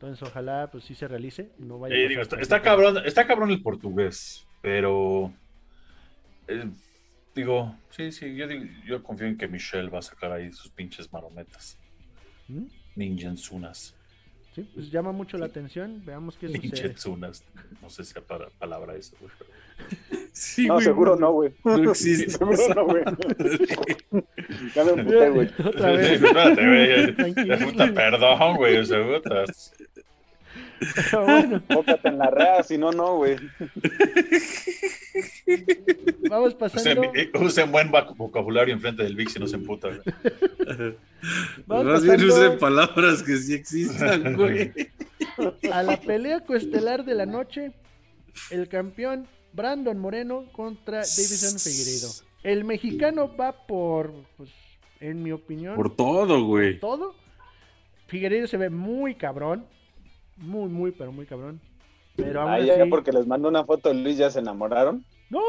Entonces 0.04 0.28
ojalá 0.28 0.70
pues 0.70 0.84
sí 0.84 0.96
se 0.96 1.08
realice. 1.08 1.50
No 1.60 1.80
vaya 1.80 1.96
a 1.96 1.98
Eh, 1.98 2.10
digo, 2.10 2.22
está, 2.22 2.62
cabrón, 2.62 2.98
está 3.06 3.26
cabrón 3.26 3.52
el 3.52 3.62
portugués, 3.62 4.46
pero 4.62 5.32
eh, 6.50 6.70
digo, 7.34 7.74
sí, 7.90 8.12
sí, 8.12 8.36
yo, 8.36 8.48
yo 8.86 9.02
confío 9.02 9.28
en 9.28 9.38
que 9.38 9.48
Michelle 9.48 9.90
va 9.90 10.00
a 10.00 10.02
sacar 10.02 10.34
ahí 10.34 10.52
sus 10.52 10.70
pinches 10.72 11.12
marometas, 11.14 11.78
¿Mm? 12.50 12.66
ninjensunas, 12.98 13.96
Sí, 14.54 14.70
pues 14.76 14.92
llama 14.92 15.12
mucho 15.12 15.38
la 15.40 15.48
atención. 15.48 16.04
Veamos 16.06 16.38
qué 16.38 16.48
sucede. 16.48 16.62
ninjensunas, 16.62 17.44
no 17.82 17.90
sé 17.90 18.04
si 18.04 18.14
para 18.20 18.50
palabra 18.50 18.96
eso, 18.96 19.16
güey, 19.20 19.32
Sí, 20.34 20.68
No, 20.68 20.76
güey, 20.76 20.86
seguro 20.86 21.16
no, 21.16 21.32
güey. 21.32 21.54
No 21.64 21.76
existe. 21.92 22.30
Seguro 22.30 22.58
no, 22.76 22.86
güey. 22.86 23.04
Ya 24.76 24.84
me 24.84 24.92
emputé, 24.92 25.30
güey. 25.30 25.50
Otra 25.66 25.92
vez. 25.94 26.12
Espérate, 26.22 26.68
güey. 26.68 27.16
Tranquilo. 27.16 27.58
Puta, 27.60 27.94
perdón, 27.94 28.58
güey, 28.58 28.78
o 28.78 28.86
sea, 28.86 29.04
puta. 29.04 29.44
Pero 30.96 31.24
bueno, 31.26 31.62
Bócate 31.70 32.08
en 32.08 32.18
la 32.18 32.30
rea, 32.30 32.64
si 32.64 32.78
no, 32.78 32.92
no, 32.92 33.18
güey. 33.18 33.36
vamos 36.30 36.48
Usen, 36.56 36.60
pasando. 36.60 37.12
usen 37.42 37.72
buen 37.72 37.92
vocabulario 38.18 38.74
enfrente 38.74 39.04
del 39.04 39.16
Vix 39.16 39.36
y 39.36 39.40
no 39.40 39.48
se 39.48 39.56
emputa, 39.56 39.90
güey. 39.90 40.02
Vamos 41.66 41.86
Más 41.86 42.04
bien 42.04 42.16
pasando- 42.16 42.34
usen 42.36 42.60
palabras 42.60 43.24
que 43.24 43.38
sí 43.38 43.54
existan, 43.54 44.34
güey. 44.38 44.72
a 45.72 45.84
la 45.84 45.98
pelea 46.00 46.42
coestelar 46.42 47.06
de 47.06 47.16
la 47.16 47.26
noche, 47.26 47.72
el 48.52 48.68
campeón 48.68 49.28
Brandon 49.54 49.98
Moreno 49.98 50.46
contra 50.52 50.98
Davison 50.98 51.60
Figueiredo. 51.60 52.10
El 52.44 52.66
mexicano 52.66 53.36
va 53.38 53.54
por, 53.66 54.12
pues, 54.38 54.50
en 55.00 55.24
mi 55.24 55.32
opinión, 55.32 55.76
Por 55.76 55.96
todo, 55.96 56.44
güey. 56.44 56.80
todo. 56.80 57.16
Figueiredo 58.08 58.48
se 58.48 58.58
ve 58.58 58.70
muy 58.70 59.16
cabrón, 59.16 59.66
muy, 60.38 60.70
muy, 60.70 60.92
pero 60.92 61.12
muy 61.12 61.26
cabrón. 61.26 61.60
Pero 62.16 62.42
aún 62.42 62.52
Ah, 62.52 62.60
ya, 62.60 62.86
porque 62.90 63.12
les 63.12 63.26
mandó 63.26 63.50
una 63.50 63.64
foto 63.66 63.90
de 63.90 63.96
Luis, 63.96 64.18
ya 64.18 64.30
se 64.30 64.40
enamoraron. 64.40 65.04
no, 65.32 65.42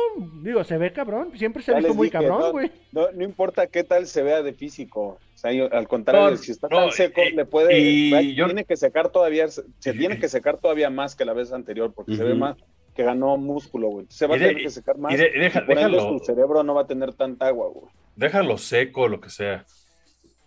digo, 0.43 0.64
se 0.64 0.79
ve 0.79 0.93
cabrón, 0.93 1.31
siempre 1.37 1.62
se 1.62 1.73
ha 1.73 1.76
visto 1.79 1.93
muy 1.93 2.07
dije, 2.07 2.19
cabrón, 2.19 2.41
no, 2.41 2.53
güey. 2.53 2.71
No, 2.93 3.12
no 3.12 3.23
importa 3.23 3.67
qué 3.67 3.85
tal 3.85 4.07
se 4.07 4.23
vea 4.23 4.43
de 4.43 4.55
físico. 4.55 5.03
O 5.35 5.37
sea, 5.37 5.53
yo- 5.53 5.71
al 5.71 5.87
contrario, 5.88 6.31
No, 6.31 6.37
si 6.38 6.53
está 6.53 6.69
no, 6.71 6.76
tan 6.79 6.93
seco, 6.93 7.21
y- 7.23 7.33
le 7.35 7.45
puede. 7.45 7.79
y 7.79 8.35
yo- 8.35 8.47
Tiene 8.47 8.64
que 8.64 8.76
secar 8.79 9.11
todavía. 9.11 9.47
Se 9.49 9.93
tiene 9.93 10.19
que 10.19 10.29
secar 10.29 10.57
todavía 10.59 10.88
más 10.88 11.14
que 11.14 11.26
la 11.26 11.35
vez 11.35 11.53
anterior, 11.53 11.93
porque 11.95 12.17
se 12.17 12.25
ve 12.25 12.35
más 12.35 12.57
que 12.95 13.03
ganó 13.03 13.37
músculo, 13.37 13.88
güey. 13.88 14.07
Se 14.09 14.26
va 14.26 14.37
a 14.37 14.38
tener 14.38 14.57
que 14.57 14.71
secar 14.71 14.97
más. 14.97 15.12
Y 15.12 15.17
de- 15.19 15.33
deja- 15.33 15.61
déjalo, 15.62 16.19
su 16.19 16.25
cerebro 16.25 16.62
no 16.62 16.75
va 16.75 16.83
a 16.83 16.87
tener 16.87 17.12
tanta 17.12 17.49
agua, 17.49 17.69
güey. 17.69 17.87
déjalo 18.17 18.57
seco, 18.57 19.09
lo 19.09 19.21
que 19.21 19.29
sea. 19.29 19.67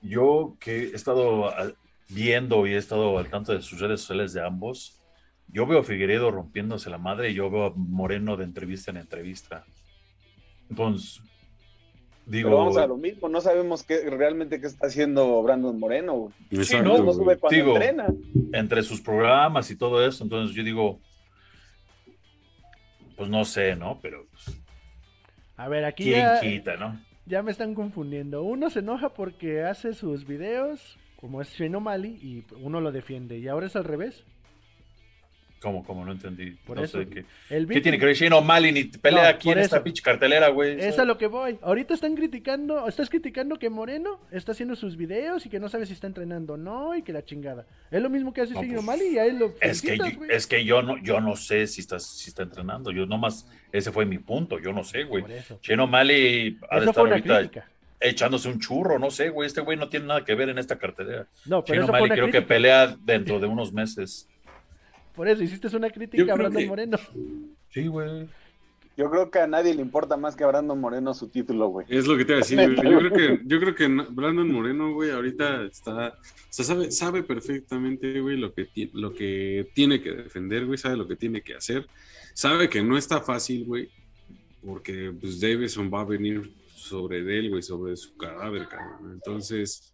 Yo 0.01 0.55
que 0.59 0.83
he 0.83 0.95
estado 0.95 1.49
viendo 2.09 2.65
y 2.67 2.73
he 2.73 2.77
estado 2.77 3.17
al 3.17 3.29
tanto 3.29 3.53
de 3.53 3.61
sus 3.61 3.79
redes 3.79 4.01
sociales 4.01 4.33
de 4.33 4.45
ambos, 4.45 5.01
yo 5.47 5.65
veo 5.65 5.79
a 5.79 5.83
Figueredo 5.83 6.31
rompiéndose 6.31 6.89
la 6.89 6.97
madre 6.97 7.29
y 7.31 7.33
yo 7.33 7.49
veo 7.49 7.65
a 7.67 7.73
Moreno 7.75 8.37
de 8.37 8.43
entrevista 8.43 8.91
en 8.91 8.97
entrevista. 8.97 9.65
Entonces, 10.69 11.21
digo, 12.25 12.49
Pero 12.49 12.57
vamos 12.57 12.77
a 12.77 12.87
lo 12.87 12.97
mismo, 12.97 13.29
no 13.29 13.39
sabemos 13.41 13.83
qué 13.83 14.09
realmente 14.09 14.59
qué 14.59 14.67
está 14.67 14.87
haciendo 14.87 15.41
Brandon 15.43 15.79
Moreno. 15.79 16.31
Exacto, 16.51 16.97
no, 16.97 17.03
No 17.03 17.13
sube 17.13 17.37
cuando 17.37 17.55
Digo, 17.55 17.75
entrena. 17.75 18.07
entre 18.53 18.83
sus 18.83 18.99
programas 19.01 19.71
y 19.71 19.77
todo 19.77 20.05
eso, 20.05 20.23
entonces 20.23 20.55
yo 20.55 20.63
digo, 20.63 20.99
pues 23.15 23.29
no 23.29 23.45
sé, 23.45 23.75
¿no? 23.75 23.99
Pero 24.01 24.25
pues, 24.31 24.61
A 25.55 25.67
ver, 25.69 25.85
aquí 25.85 26.03
¿quién 26.03 26.19
ya, 26.19 26.39
quita, 26.41 26.75
no? 26.77 26.99
ya 27.25 27.41
me 27.41 27.51
están 27.51 27.73
confundiendo. 27.73 28.43
Uno 28.43 28.69
se 28.69 28.79
enoja 28.79 29.09
porque 29.13 29.63
hace 29.63 29.93
sus 29.93 30.27
videos, 30.27 30.97
como 31.17 31.41
es 31.41 31.49
Shane 31.53 31.75
O'Malley, 31.75 32.11
y 32.21 32.43
uno 32.61 32.79
lo 32.79 32.91
defiende. 32.91 33.37
Y 33.37 33.47
ahora 33.47 33.67
es 33.67 33.75
al 33.75 33.83
revés. 33.83 34.23
¿Cómo, 35.59 35.83
cómo? 35.83 36.05
No 36.05 36.11
entendí. 36.11 36.51
Por 36.51 36.77
no 36.77 36.83
eso. 36.83 36.99
sé 36.99 37.07
qué. 37.09 37.25
El 37.49 37.65
¿Qué 37.67 37.73
Vic- 37.73 37.81
tiene 37.83 37.97
que 37.97 38.05
ver 38.05 38.15
Shane 38.15 38.35
O'Malley 38.35 38.71
ni 38.71 38.83
pelea 38.83 39.23
No, 39.23 39.27
aquí 39.29 39.49
en 39.49 39.57
esta 39.57 39.83
pinche 39.83 40.03
cartelera, 40.03 40.49
güey? 40.49 40.79
Es 40.79 40.99
a 40.99 41.03
lo 41.05 41.17
que 41.17 41.25
voy. 41.25 41.57
Ahorita 41.63 41.95
están 41.95 42.13
criticando, 42.15 42.87
estás 42.87 43.09
criticando 43.09 43.57
que 43.57 43.71
Moreno 43.71 44.19
está 44.29 44.51
haciendo 44.51 44.75
sus 44.75 44.95
videos 44.95 45.47
y 45.47 45.49
que 45.49 45.59
no 45.59 45.67
sabe 45.67 45.87
si 45.87 45.93
está 45.93 46.05
entrenando 46.05 46.53
o 46.53 46.57
no 46.57 46.95
y 46.95 47.01
que 47.01 47.11
la 47.11 47.25
chingada. 47.25 47.65
Es 47.89 47.99
lo 48.03 48.09
mismo 48.11 48.33
que 48.33 48.41
hace 48.41 48.53
No, 48.53 48.59
Shane 48.61 48.73
pues, 48.75 48.83
O'Malley 48.83 49.07
y 49.15 49.17
a 49.17 49.25
él 49.25 49.39
lo 49.39 49.55
Es 49.59 49.81
que, 49.81 49.97
yo, 49.97 50.05
es 50.29 50.45
que 50.45 50.63
yo 50.63 50.83
no, 50.83 50.97
yo 51.01 51.19
no 51.21 51.35
sé 51.35 51.65
si 51.65 51.81
está, 51.81 51.97
si 51.99 52.29
está 52.29 52.43
entrenando. 52.43 52.91
Yo 52.91 53.07
nomás, 53.07 53.49
ese 53.71 53.91
fue 53.91 54.05
mi 54.05 54.19
punto. 54.19 54.59
Yo 54.59 54.71
no 54.73 54.83
sé, 54.83 55.05
güey. 55.05 55.23
Shane 55.63 55.81
O'Malley 55.81 56.59
ha 56.69 56.75
de 56.75 56.85
estar 56.85 56.93
fue 56.93 57.03
una 57.05 57.13
ahorita 57.15 57.37
crítica. 57.39 57.67
Echándose 57.99 58.49
un 58.49 58.59
churro, 58.59 58.99
no 58.99 59.09
sé, 59.11 59.29
güey. 59.29 59.47
Este 59.47 59.61
güey 59.61 59.77
no 59.77 59.89
tiene 59.89 60.07
nada 60.07 60.23
que 60.25 60.35
ver 60.35 60.49
en 60.49 60.57
esta 60.57 60.77
cartelera. 60.77 61.27
No, 61.45 61.63
pero 61.63 61.83
eso 61.83 61.91
una 61.91 62.07
creo 62.13 62.31
que 62.31 62.41
pelea 62.41 62.95
dentro 63.05 63.39
de 63.39 63.47
unos 63.47 63.73
meses. 63.73 64.27
Por 65.15 65.27
eso 65.27 65.41
hiciste 65.43 65.75
una 65.75 65.89
crítica 65.89 66.31
a 66.31 66.35
Brandon 66.35 66.61
que- 66.61 66.67
Moreno. 66.67 66.97
Sí, 67.69 67.87
güey. 67.87 68.27
Yo 68.95 69.11
creo 69.11 69.29
que 69.29 69.37
a 69.39 69.45
nadie 69.45 69.75
le 69.75 69.81
importa 69.83 70.17
más 70.17 70.35
que 70.35 70.43
a 70.43 70.47
Brandon 70.47 70.79
Moreno 70.79 71.13
su 71.13 71.27
título, 71.29 71.67
güey. 71.67 71.85
Es 71.87 72.07
lo 72.07 72.17
que 72.17 72.25
te 72.25 72.31
iba 72.31 72.37
a 72.37 72.43
decir, 72.43 72.57
güey. 72.75 72.91
Yo 72.91 72.99
creo 72.99 73.11
que, 73.13 73.39
yo 73.45 73.59
creo 73.59 73.75
que 73.75 73.87
Brandon 74.09 74.51
Moreno, 74.51 74.91
güey, 74.93 75.11
ahorita 75.11 75.65
está. 75.65 76.07
O 76.09 76.13
sea, 76.49 76.65
sabe, 76.65 76.91
sabe 76.91 77.21
perfectamente, 77.23 78.19
güey, 78.21 78.37
lo 78.37 78.53
que, 78.53 78.65
ti- 78.65 78.89
lo 78.93 79.13
que 79.13 79.67
tiene 79.75 80.01
que 80.01 80.11
defender, 80.11 80.65
güey, 80.65 80.77
sabe 80.79 80.97
lo 80.97 81.07
que 81.07 81.15
tiene 81.15 81.41
que 81.41 81.53
hacer. 81.55 81.85
Sabe 82.33 82.69
que 82.69 82.81
no 82.83 82.97
está 82.97 83.21
fácil, 83.21 83.65
güey, 83.65 83.89
porque 84.65 85.11
pues 85.19 85.39
Davison 85.39 85.91
va 85.93 86.01
a 86.01 86.05
venir 86.05 86.51
sobre 86.87 87.23
de 87.23 87.39
él, 87.39 87.49
güey, 87.49 87.61
sobre 87.61 87.95
su 87.95 88.15
cadáver, 88.17 88.67
cabrón. 88.67 89.11
Entonces, 89.13 89.93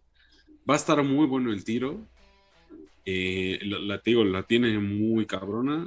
va 0.68 0.74
a 0.74 0.76
estar 0.76 1.02
muy 1.02 1.26
bueno 1.26 1.52
el 1.52 1.64
tiro. 1.64 2.06
Eh, 3.06 3.58
la, 3.62 3.78
la- 3.80 4.02
digo, 4.04 4.24
la 4.24 4.42
tiene 4.44 4.78
muy 4.78 5.26
cabrona. 5.26 5.86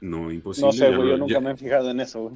No, 0.00 0.30
imposible. 0.30 0.66
No 0.68 0.72
sé, 0.72 0.94
güey, 0.94 1.08
yo 1.10 1.16
nunca 1.18 1.32
ya- 1.34 1.40
me 1.40 1.50
he 1.52 1.56
fijado 1.56 1.90
en 1.90 2.00
eso, 2.00 2.20
güey. 2.22 2.34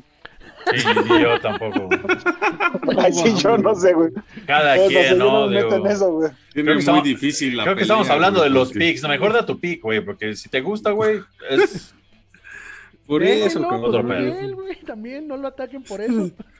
Sí, 0.76 0.86
ni 1.08 1.22
yo 1.22 1.38
tampoco. 1.40 1.88
Ay, 2.98 3.12
sí, 3.12 3.32
yo 3.40 3.56
no 3.58 3.74
sé, 3.76 3.92
güey. 3.94 4.10
Cada 4.46 4.76
Yo 4.76 4.82
no 4.84 4.88
sé, 4.88 4.94
quien, 4.94 5.18
¿no? 5.18 5.24
no 5.32 5.46
me 5.48 5.54
meto 5.56 5.74
Digo, 5.76 5.86
en 5.86 5.92
eso, 5.92 6.12
güey. 6.12 6.30
Tiene 6.30 6.38
Creo 6.52 6.64
que 6.64 6.72
muy 6.72 6.78
estamos- 6.80 7.04
difícil 7.04 7.56
la 7.56 7.62
creo 7.64 7.76
que 7.76 7.82
estamos 7.82 8.10
hablando 8.10 8.40
güey, 8.40 8.50
de 8.50 8.54
los 8.58 8.68
porque- 8.68 8.78
picks. 8.80 9.02
No, 9.02 9.08
mejor 9.08 9.32
da 9.32 9.46
tu 9.46 9.60
pick, 9.60 9.82
güey, 9.82 10.04
porque 10.04 10.34
si 10.34 10.48
te 10.48 10.60
gusta, 10.60 10.90
güey, 10.90 11.20
es... 11.50 11.94
Por 13.06 13.22
eso, 13.24 13.60
pues, 13.68 13.80
Otro 13.82 14.06
pedo. 14.06 14.56
también 14.86 15.26
no 15.28 15.36
lo 15.36 15.48
ataquen 15.48 15.82
por 15.82 16.00
eso. 16.00 16.30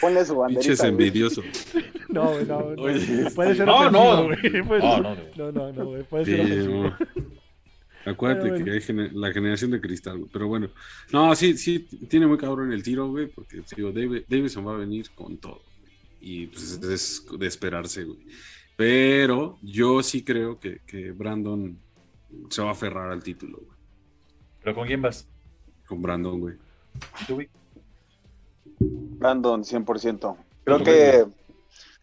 Ponle 0.00 0.24
su 0.24 0.34
Pinches 0.46 0.78
banderita, 0.78 0.82
güey. 0.82 0.90
envidioso. 0.90 1.42
No, 2.08 2.30
güey, 2.32 2.46
no, 2.46 2.60
no. 2.76 2.82
Oye, 2.82 3.30
puede 3.34 3.54
ser 3.56 3.66
no, 3.66 3.90
no. 3.90 4.28
No, 4.28 4.36
ser- 4.36 4.64
no, 4.64 5.12
no, 5.36 5.52
no, 5.52 5.72
no, 5.72 5.84
güey, 5.86 6.02
puede 6.04 6.24
Sí, 6.26 6.30
ser 6.32 6.40
ofensivo. 6.42 6.82
no. 6.84 6.96
Acuérdate 8.12 8.48
bueno. 8.50 8.64
que 8.64 8.70
hay 8.70 8.80
gener- 8.80 9.12
la 9.12 9.32
generación 9.32 9.70
de 9.72 9.80
cristal, 9.80 10.18
güey. 10.18 10.30
Pero 10.32 10.46
bueno, 10.46 10.68
no, 11.10 11.34
sí, 11.34 11.56
sí, 11.56 11.80
tiene 12.08 12.26
muy 12.26 12.36
cabrón 12.38 12.70
el 12.72 12.82
tiro, 12.82 13.08
güey, 13.08 13.26
porque 13.28 13.62
digo, 13.76 13.90
David, 13.90 14.22
Davidson 14.28 14.66
va 14.66 14.74
a 14.74 14.76
venir 14.78 15.10
con 15.14 15.38
todo. 15.38 15.54
güey. 15.80 15.94
Y 16.20 16.46
pues 16.48 16.78
es 16.82 17.26
de 17.38 17.46
esperarse, 17.46 18.04
güey. 18.04 18.18
Pero 18.76 19.58
yo 19.62 20.02
sí 20.02 20.22
creo 20.22 20.60
que, 20.60 20.80
que 20.86 21.10
Brandon 21.12 21.76
se 22.50 22.62
va 22.62 22.68
a 22.68 22.72
aferrar 22.72 23.10
al 23.10 23.22
título, 23.22 23.58
güey. 23.58 23.76
¿Pero 24.62 24.74
con 24.76 24.86
quién 24.86 25.02
vas? 25.02 25.26
Con 25.86 26.00
Brandon, 26.02 26.38
güey. 26.40 26.54
¿Tú, 27.26 27.34
güey? 27.34 27.48
Brandon, 29.18 29.62
100%. 29.62 30.36
Creo 30.64 30.82
que 30.82 31.26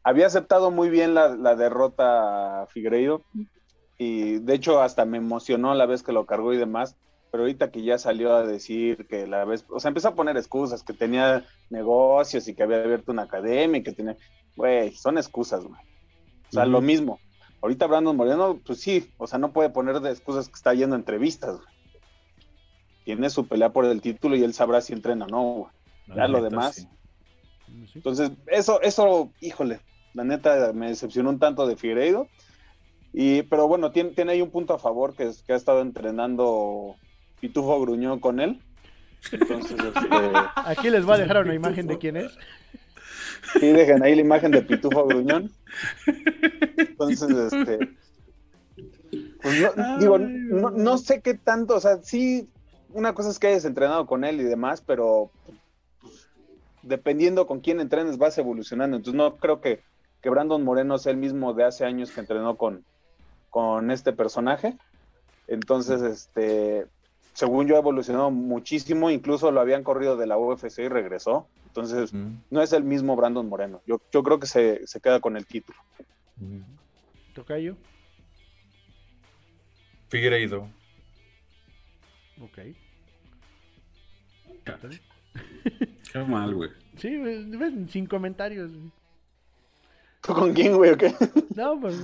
había 0.04 0.28
aceptado 0.28 0.72
muy 0.72 0.90
bien 0.90 1.14
la, 1.14 1.36
la 1.36 1.56
derrota 1.56 2.64
a 2.64 2.68
Figueiredo 2.68 3.24
y 3.98 4.40
de 4.40 4.56
hecho 4.56 4.82
hasta 4.82 5.06
me 5.06 5.18
emocionó 5.18 5.76
la 5.76 5.86
vez 5.86 6.04
que 6.04 6.12
lo 6.12 6.26
cargó 6.26 6.54
y 6.54 6.58
demás, 6.58 6.96
pero 7.32 7.44
ahorita 7.44 7.72
que 7.72 7.84
ya 7.84 7.98
salió 7.98 8.34
a 8.34 8.46
decir 8.46 9.08
que 9.08 9.26
la 9.26 9.46
vez, 9.46 9.66
o 9.70 9.80
sea, 9.80 9.90
empezó 9.90 10.10
a 10.10 10.16
poner 10.16 10.36
excusas, 10.38 10.84
que 10.84 10.94
tenía 10.94 11.46
negocios 11.70 12.48
y 12.48 12.54
que 12.54 12.64
había 12.64 12.84
abierto 12.84 13.12
una 13.12 13.24
academia 13.24 13.80
y 13.80 13.84
que 13.84 13.94
tenía, 13.94 14.18
güey, 14.56 14.94
son 14.96 15.18
excusas, 15.18 15.64
güey. 15.64 15.80
O 16.50 16.52
sea, 16.52 16.66
lo 16.66 16.82
mismo. 16.82 17.20
Ahorita 17.62 17.88
Brandon 17.88 18.18
Moreno, 18.18 18.60
pues 18.66 18.82
sí, 18.82 19.10
o 19.18 19.28
sea, 19.28 19.40
no 19.40 19.54
puede 19.54 19.70
poner 19.70 20.02
de 20.02 20.12
excusas 20.12 20.48
que 20.50 20.56
está 20.56 20.74
yendo 20.74 20.96
a 20.96 21.00
entrevistas, 21.00 21.58
güey. 21.58 21.68
Tiene 23.06 23.30
su 23.30 23.48
pelea 23.48 23.72
por 23.72 23.86
el 23.86 24.02
título 24.02 24.36
y 24.36 24.44
él 24.44 24.54
sabrá 24.54 24.82
si 24.82 24.94
entrena 24.94 25.26
o 25.26 25.30
no, 25.30 25.44
güey. 25.44 25.72
Ya 26.16 26.28
lo 26.28 26.42
demás. 26.42 26.76
sí. 26.76 26.88
Entonces, 27.96 28.32
eso, 28.48 28.82
eso, 28.82 29.32
híjole, 29.40 29.80
la 30.14 30.24
neta 30.24 30.74
me 30.74 30.90
decepcionó 30.90 31.30
un 31.30 31.40
tanto 31.40 31.68
de 31.68 31.76
Figueiredo. 31.76 32.28
Y, 33.14 33.44
pero 33.44 33.68
bueno, 33.68 33.92
tiene, 33.92 34.12
tiene 34.12 34.34
ahí 34.34 34.42
un 34.42 34.52
punto 34.52 34.74
a 34.74 34.80
favor 34.80 35.16
que 35.16 35.24
es 35.24 35.44
que 35.44 35.54
ha 35.54 35.58
estado 35.58 35.82
entrenando 35.82 36.96
Pitufo 37.40 37.80
Gruñón 37.82 38.20
con 38.20 38.40
él. 38.40 38.62
Entonces, 39.32 39.78
este, 39.96 40.08
Aquí 40.56 40.90
les 40.90 41.06
voy 41.06 41.16
a 41.16 41.20
dejar 41.20 41.44
una 41.44 41.54
imagen 41.54 41.88
de 41.88 41.98
quién 41.98 42.18
es. 42.18 42.32
sí, 43.60 43.72
dejen 43.72 44.04
ahí 44.04 44.16
la 44.16 44.22
imagen 44.22 44.52
de 44.52 44.62
Pitufo 44.62 45.06
Gruñón. 45.06 45.52
Entonces, 46.78 47.54
este, 47.54 47.80
pues 49.42 49.76
no, 49.76 49.98
digo, 49.98 50.18
no, 50.18 50.70
no 50.72 50.98
sé 50.98 51.22
qué 51.22 51.34
tanto, 51.34 51.76
o 51.76 51.80
sea, 51.80 51.98
sí, 52.02 52.50
una 52.94 53.14
cosa 53.14 53.30
es 53.30 53.40
que 53.40 53.48
hayas 53.48 53.66
entrenado 53.66 54.06
con 54.06 54.24
él 54.24 54.40
y 54.40 54.44
demás, 54.44 54.82
pero 54.86 55.32
dependiendo 56.84 57.48
con 57.48 57.60
quién 57.60 57.80
entrenes 57.80 58.18
vas 58.18 58.38
evolucionando. 58.38 58.98
Entonces 58.98 59.18
no 59.18 59.38
creo 59.38 59.62
que, 59.62 59.82
que 60.22 60.30
Brandon 60.30 60.64
Moreno 60.64 60.98
sea 60.98 61.12
el 61.12 61.18
mismo 61.18 61.54
de 61.54 61.64
hace 61.64 61.86
años 61.86 62.12
que 62.12 62.20
entrenó 62.22 62.58
con, 62.58 62.84
con 63.50 63.92
este 63.92 64.14
personaje. 64.14 64.78
Entonces, 65.48 66.02
este, 66.02 66.86
según 67.34 67.68
yo, 67.68 67.76
ha 67.76 67.80
evolucionado 67.80 68.32
muchísimo. 68.32 69.10
Incluso 69.10 69.52
lo 69.52 69.60
habían 69.60 69.84
corrido 69.84 70.16
de 70.18 70.28
la 70.28 70.38
UFC 70.38 70.80
y 70.80 70.88
regresó. 70.88 71.48
Entonces, 71.68 72.14
Mm, 72.14 72.36
no 72.50 72.62
es 72.62 72.74
el 72.74 72.84
mismo 72.84 73.16
Brandon 73.16 73.48
Moreno. 73.48 73.82
Yo, 73.86 74.02
yo 74.12 74.24
creo 74.24 74.40
que 74.40 74.48
se, 74.48 74.86
se 74.88 75.00
queda 75.00 75.20
con 75.20 75.38
el 75.38 75.46
título. 75.46 75.78
mm. 76.38 76.62
Tocayo. 77.34 77.78
Figueiredo. 80.10 80.68
Ok. 82.42 82.60
Qué 86.12 86.20
mal, 86.20 86.54
güey. 86.54 86.70
Sí, 86.98 87.18
ves, 87.18 87.74
sin 87.90 88.06
comentarios. 88.06 88.72
¿Tú 90.22 90.34
con 90.34 90.54
quién, 90.54 90.76
güey? 90.78 90.92
o 90.92 90.98
qué? 90.98 91.14
No, 91.56 91.80
pues. 91.80 91.98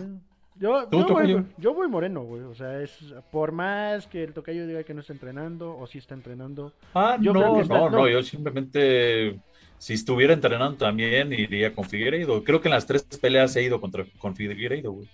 Yo, 0.60 0.88
¿Tú, 0.90 0.98
yo, 1.00 1.06
voy, 1.06 1.08
Tocayo? 1.08 1.44
yo 1.60 1.74
voy 1.76 1.88
moreno, 1.88 2.24
güey. 2.24 2.42
O 2.42 2.56
sea, 2.56 2.82
es 2.82 2.98
por 3.32 3.52
más 3.52 4.08
que 4.08 4.24
el 4.24 4.34
tocayo 4.34 4.66
diga 4.66 4.84
que 4.84 4.94
no 4.96 5.02
está 5.02 5.14
entrenando 5.14 5.78
o 5.78 5.86
si 5.86 6.00
está 6.00 6.16
entrenando. 6.16 6.74
Ah, 6.96 7.16
Yo 7.22 7.32
está- 7.32 7.48
no, 7.48 7.90
no. 7.90 7.90
no, 7.92 8.10
yo 8.10 8.24
simplemente, 8.24 9.40
si 9.78 9.94
estuviera 9.94 10.34
entrenando 10.34 10.78
también, 10.78 11.32
iría 11.32 11.76
con 11.76 11.86
Figueiredo. 11.86 12.44
Creo 12.44 12.60
que 12.60 12.70
en 12.70 12.74
las 12.74 12.88
tres 12.88 13.04
peleas 13.22 13.56
he 13.56 13.62
ido 13.62 13.80
contra, 13.80 14.06
con 14.18 14.36
Figueiredo, 14.36 14.94
güey. 14.94 15.08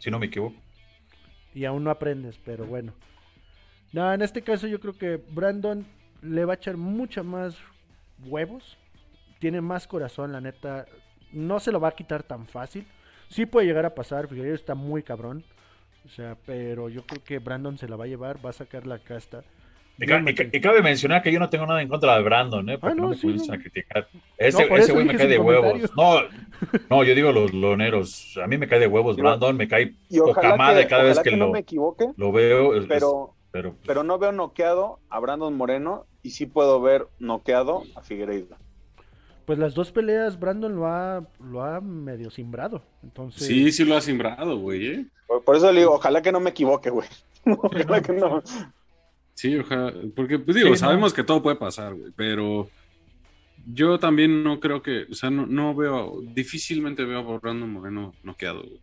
Si 0.00 0.10
no 0.10 0.18
me 0.18 0.26
equivoco. 0.26 0.56
Y 1.54 1.64
aún 1.66 1.84
no 1.84 1.90
aprendes, 1.90 2.36
pero 2.44 2.64
bueno. 2.66 2.92
No, 3.92 4.12
en 4.12 4.22
este 4.22 4.42
caso 4.42 4.66
yo 4.66 4.80
creo 4.80 4.94
que 4.98 5.20
Brandon 5.30 5.86
le 6.22 6.44
va 6.44 6.54
a 6.54 6.56
echar 6.56 6.76
mucha 6.76 7.22
más 7.22 7.56
huevos. 8.24 8.78
Tiene 9.38 9.60
más 9.60 9.86
corazón, 9.86 10.32
la 10.32 10.40
neta. 10.40 10.86
No 11.32 11.60
se 11.60 11.72
lo 11.72 11.80
va 11.80 11.88
a 11.88 11.92
quitar 11.94 12.22
tan 12.22 12.46
fácil. 12.46 12.86
Sí 13.28 13.46
puede 13.46 13.66
llegar 13.66 13.86
a 13.86 13.94
pasar. 13.94 14.28
Figueiredo 14.28 14.54
está 14.54 14.74
muy 14.74 15.02
cabrón. 15.02 15.44
O 16.04 16.08
sea, 16.08 16.36
pero 16.46 16.88
yo 16.88 17.04
creo 17.06 17.22
que 17.22 17.38
Brandon 17.38 17.76
se 17.78 17.88
la 17.88 17.96
va 17.96 18.04
a 18.04 18.08
llevar, 18.08 18.44
va 18.44 18.50
a 18.50 18.54
sacar 18.54 18.86
la 18.86 18.98
casta. 18.98 19.42
Y, 19.98 20.06
ca- 20.06 20.22
y 20.26 20.34
ca- 20.34 20.46
y 20.50 20.60
cabe 20.62 20.80
mencionar 20.80 21.22
que 21.22 21.30
yo 21.30 21.38
no 21.38 21.50
tengo 21.50 21.66
nada 21.66 21.82
en 21.82 21.88
contra 21.88 22.16
de 22.16 22.22
Brandon, 22.22 22.66
¿eh? 22.70 22.78
Porque 22.78 22.92
Ah, 22.92 22.96
no, 22.96 23.02
no, 23.02 23.08
me 23.10 23.16
sí, 23.16 23.26
no. 23.26 23.52
a 23.54 23.58
criticar. 23.58 24.08
Ese 24.38 24.62
No, 24.62 24.68
güey 24.94 25.04
me 25.04 25.14
cae 25.14 25.26
de 25.28 25.38
huevos. 25.38 25.90
No, 25.94 26.20
no, 26.88 27.04
yo 27.04 27.14
digo 27.14 27.32
los 27.32 27.52
loneros. 27.52 28.38
A 28.42 28.46
mí 28.46 28.56
me 28.56 28.66
cae 28.66 28.78
de 28.80 28.86
huevos 28.86 29.16
Brandon, 29.18 29.54
me 29.56 29.68
cae 29.68 29.94
Y 30.08 30.18
poca 30.18 30.40
ojalá, 30.40 30.56
madre 30.56 30.82
que, 30.84 30.88
cada 30.88 31.02
vez 31.02 31.18
que, 31.18 31.30
que 31.30 31.36
lo, 31.36 31.46
no 31.46 31.52
me 31.52 31.58
equivoque, 31.60 32.06
lo 32.16 32.32
veo. 32.32 32.74
es- 32.76 32.86
pero, 32.86 33.34
pero, 33.52 33.72
pues, 33.72 33.86
pero 33.86 34.02
no 34.04 34.18
veo 34.18 34.32
noqueado 34.32 34.98
a 35.08 35.18
Brandon 35.20 35.56
Moreno 35.56 36.06
y 36.22 36.30
sí 36.30 36.46
puedo 36.46 36.80
ver 36.80 37.06
noqueado 37.18 37.82
a 37.94 38.02
Figueiredo. 38.02 38.56
Pues 39.46 39.58
las 39.58 39.74
dos 39.74 39.90
peleas 39.90 40.38
Brandon 40.38 40.74
lo 40.76 40.86
ha, 40.86 41.26
lo 41.40 41.64
ha 41.64 41.80
medio 41.80 42.30
simbrado. 42.30 42.82
Entonces, 43.02 43.46
Sí, 43.46 43.72
sí 43.72 43.84
lo 43.84 43.96
has 43.96 44.04
sembrado, 44.04 44.58
güey, 44.58 44.86
¿eh? 44.86 45.06
Por, 45.26 45.42
por 45.44 45.56
eso 45.56 45.72
le 45.72 45.80
digo, 45.80 45.94
ojalá 45.94 46.22
que 46.22 46.30
no 46.32 46.38
me 46.40 46.50
equivoque, 46.50 46.90
güey. 46.90 47.08
ojalá 47.44 48.00
que 48.00 48.12
no. 48.12 48.42
Sí, 49.34 49.56
ojalá. 49.58 49.92
Porque, 50.14 50.38
pues 50.38 50.54
digo, 50.54 50.66
Sí, 50.68 50.72
no. 50.72 50.76
sabemos 50.76 51.12
que 51.12 51.24
todo 51.24 51.42
puede 51.42 51.56
pasar, 51.56 51.94
güey, 51.94 52.12
pero 52.14 52.68
yo 53.66 53.98
también 53.98 54.44
no 54.44 54.60
creo 54.60 54.82
que, 54.82 55.06
o 55.10 55.14
sea, 55.14 55.30
no, 55.30 55.46
no 55.46 55.74
veo, 55.74 56.20
difícilmente 56.22 57.04
veo 57.04 57.18
a 57.18 57.38
Brandon 57.38 57.72
Moreno 57.72 58.12
noqueado, 58.22 58.62
güey. 58.62 58.80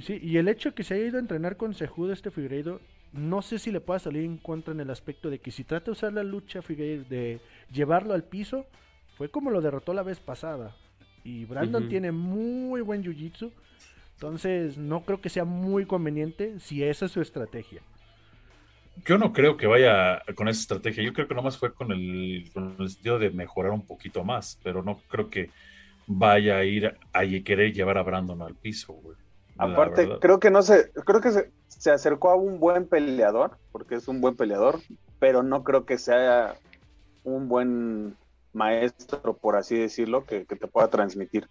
Sí, 0.00 0.18
y 0.22 0.36
el 0.38 0.48
hecho 0.48 0.74
que 0.74 0.82
se 0.84 0.94
haya 0.94 1.06
ido 1.06 1.16
a 1.16 1.20
entrenar 1.20 1.56
con 1.56 1.74
Sejudo 1.74 2.12
este 2.12 2.30
Figueiredo, 2.30 2.80
no 3.14 3.42
sé 3.42 3.58
si 3.58 3.70
le 3.70 3.80
pueda 3.80 4.00
salir 4.00 4.24
en 4.24 4.38
contra 4.38 4.74
en 4.74 4.80
el 4.80 4.90
aspecto 4.90 5.30
de 5.30 5.38
que 5.38 5.52
si 5.52 5.62
trata 5.62 5.86
de 5.86 5.92
usar 5.92 6.12
la 6.12 6.24
lucha 6.24 6.62
Figueiredo, 6.62 7.04
de 7.08 7.40
llevarlo 7.72 8.12
al 8.12 8.24
piso, 8.24 8.66
fue 9.16 9.28
como 9.28 9.50
lo 9.50 9.60
derrotó 9.60 9.94
la 9.94 10.02
vez 10.02 10.18
pasada. 10.18 10.74
Y 11.22 11.44
Brandon 11.44 11.88
tiene 11.88 12.12
muy 12.12 12.82
buen 12.82 13.02
jiu-jitsu, 13.02 13.50
entonces 14.14 14.76
no 14.76 15.04
creo 15.04 15.20
que 15.20 15.30
sea 15.30 15.44
muy 15.44 15.86
conveniente 15.86 16.58
si 16.60 16.82
esa 16.82 17.06
es 17.06 17.12
su 17.12 17.20
estrategia. 17.20 17.80
Yo 19.06 19.16
no 19.16 19.32
creo 19.32 19.56
que 19.56 19.66
vaya 19.66 20.22
con 20.34 20.48
esa 20.48 20.60
estrategia. 20.60 21.02
Yo 21.02 21.12
creo 21.12 21.26
que 21.26 21.34
nomás 21.34 21.56
fue 21.56 21.72
con 21.72 21.92
el, 21.92 22.50
con 22.52 22.76
el 22.78 22.90
sentido 22.90 23.18
de 23.18 23.30
mejorar 23.30 23.72
un 23.72 23.86
poquito 23.86 24.22
más, 24.22 24.60
pero 24.62 24.82
no 24.82 25.00
creo 25.08 25.30
que 25.30 25.50
vaya 26.06 26.58
a 26.58 26.64
ir 26.64 26.94
a 27.12 27.22
querer 27.44 27.72
llevar 27.72 27.96
a 27.96 28.02
Brandon 28.02 28.42
al 28.42 28.54
piso, 28.54 28.92
güey. 28.92 29.16
Aparte, 29.56 30.18
creo 30.20 30.40
que 30.40 30.50
no 30.50 30.62
se, 30.62 30.90
creo 30.92 31.20
que 31.20 31.30
se, 31.30 31.52
se 31.68 31.90
acercó 31.90 32.30
a 32.30 32.34
un 32.34 32.58
buen 32.58 32.86
peleador, 32.86 33.56
porque 33.72 33.94
es 33.94 34.08
un 34.08 34.20
buen 34.20 34.36
peleador, 34.36 34.80
pero 35.20 35.42
no 35.42 35.62
creo 35.62 35.84
que 35.86 35.98
sea 35.98 36.56
un 37.22 37.48
buen 37.48 38.16
maestro, 38.52 39.34
por 39.34 39.56
así 39.56 39.76
decirlo, 39.76 40.24
que, 40.24 40.44
que 40.44 40.56
te 40.56 40.66
pueda 40.66 40.88
transmitir. 40.88 41.48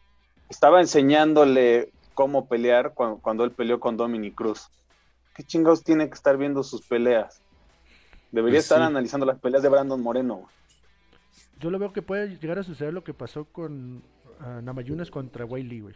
Estaba 0.50 0.82
enseñándole 0.82 1.92
cómo 2.14 2.48
pelear 2.48 2.94
cuando, 2.94 3.18
cuando 3.20 3.44
él 3.44 3.52
peleó 3.52 3.80
con 3.80 3.98
Dominic 3.98 4.36
Cruz. 4.36 4.70
¿Qué 5.36 5.44
chingados 5.44 5.84
tiene 5.84 6.08
que 6.08 6.14
estar 6.14 6.38
viendo 6.38 6.62
sus 6.64 6.86
peleas? 6.86 7.42
Debería 8.32 8.58
Pues 8.58 8.66
estar 8.66 8.80
sí. 8.80 8.84
analizando 8.86 9.26
las 9.26 9.40
peleas 9.40 9.64
de 9.64 9.70
Brandon 9.70 10.02
Moreno. 10.02 10.48
Yo 11.60 11.70
lo 11.70 11.80
veo 11.80 11.94
que 11.94 12.02
puede 12.02 12.38
llegar 12.38 12.60
a 12.60 12.64
suceder 12.64 12.94
lo 12.94 13.04
que 13.04 13.14
pasó 13.14 13.46
con 13.46 14.04
ah, 14.40 14.60
Namayunas 14.62 15.10
contra 15.10 15.46
Weili, 15.46 15.80
güey. 15.82 15.96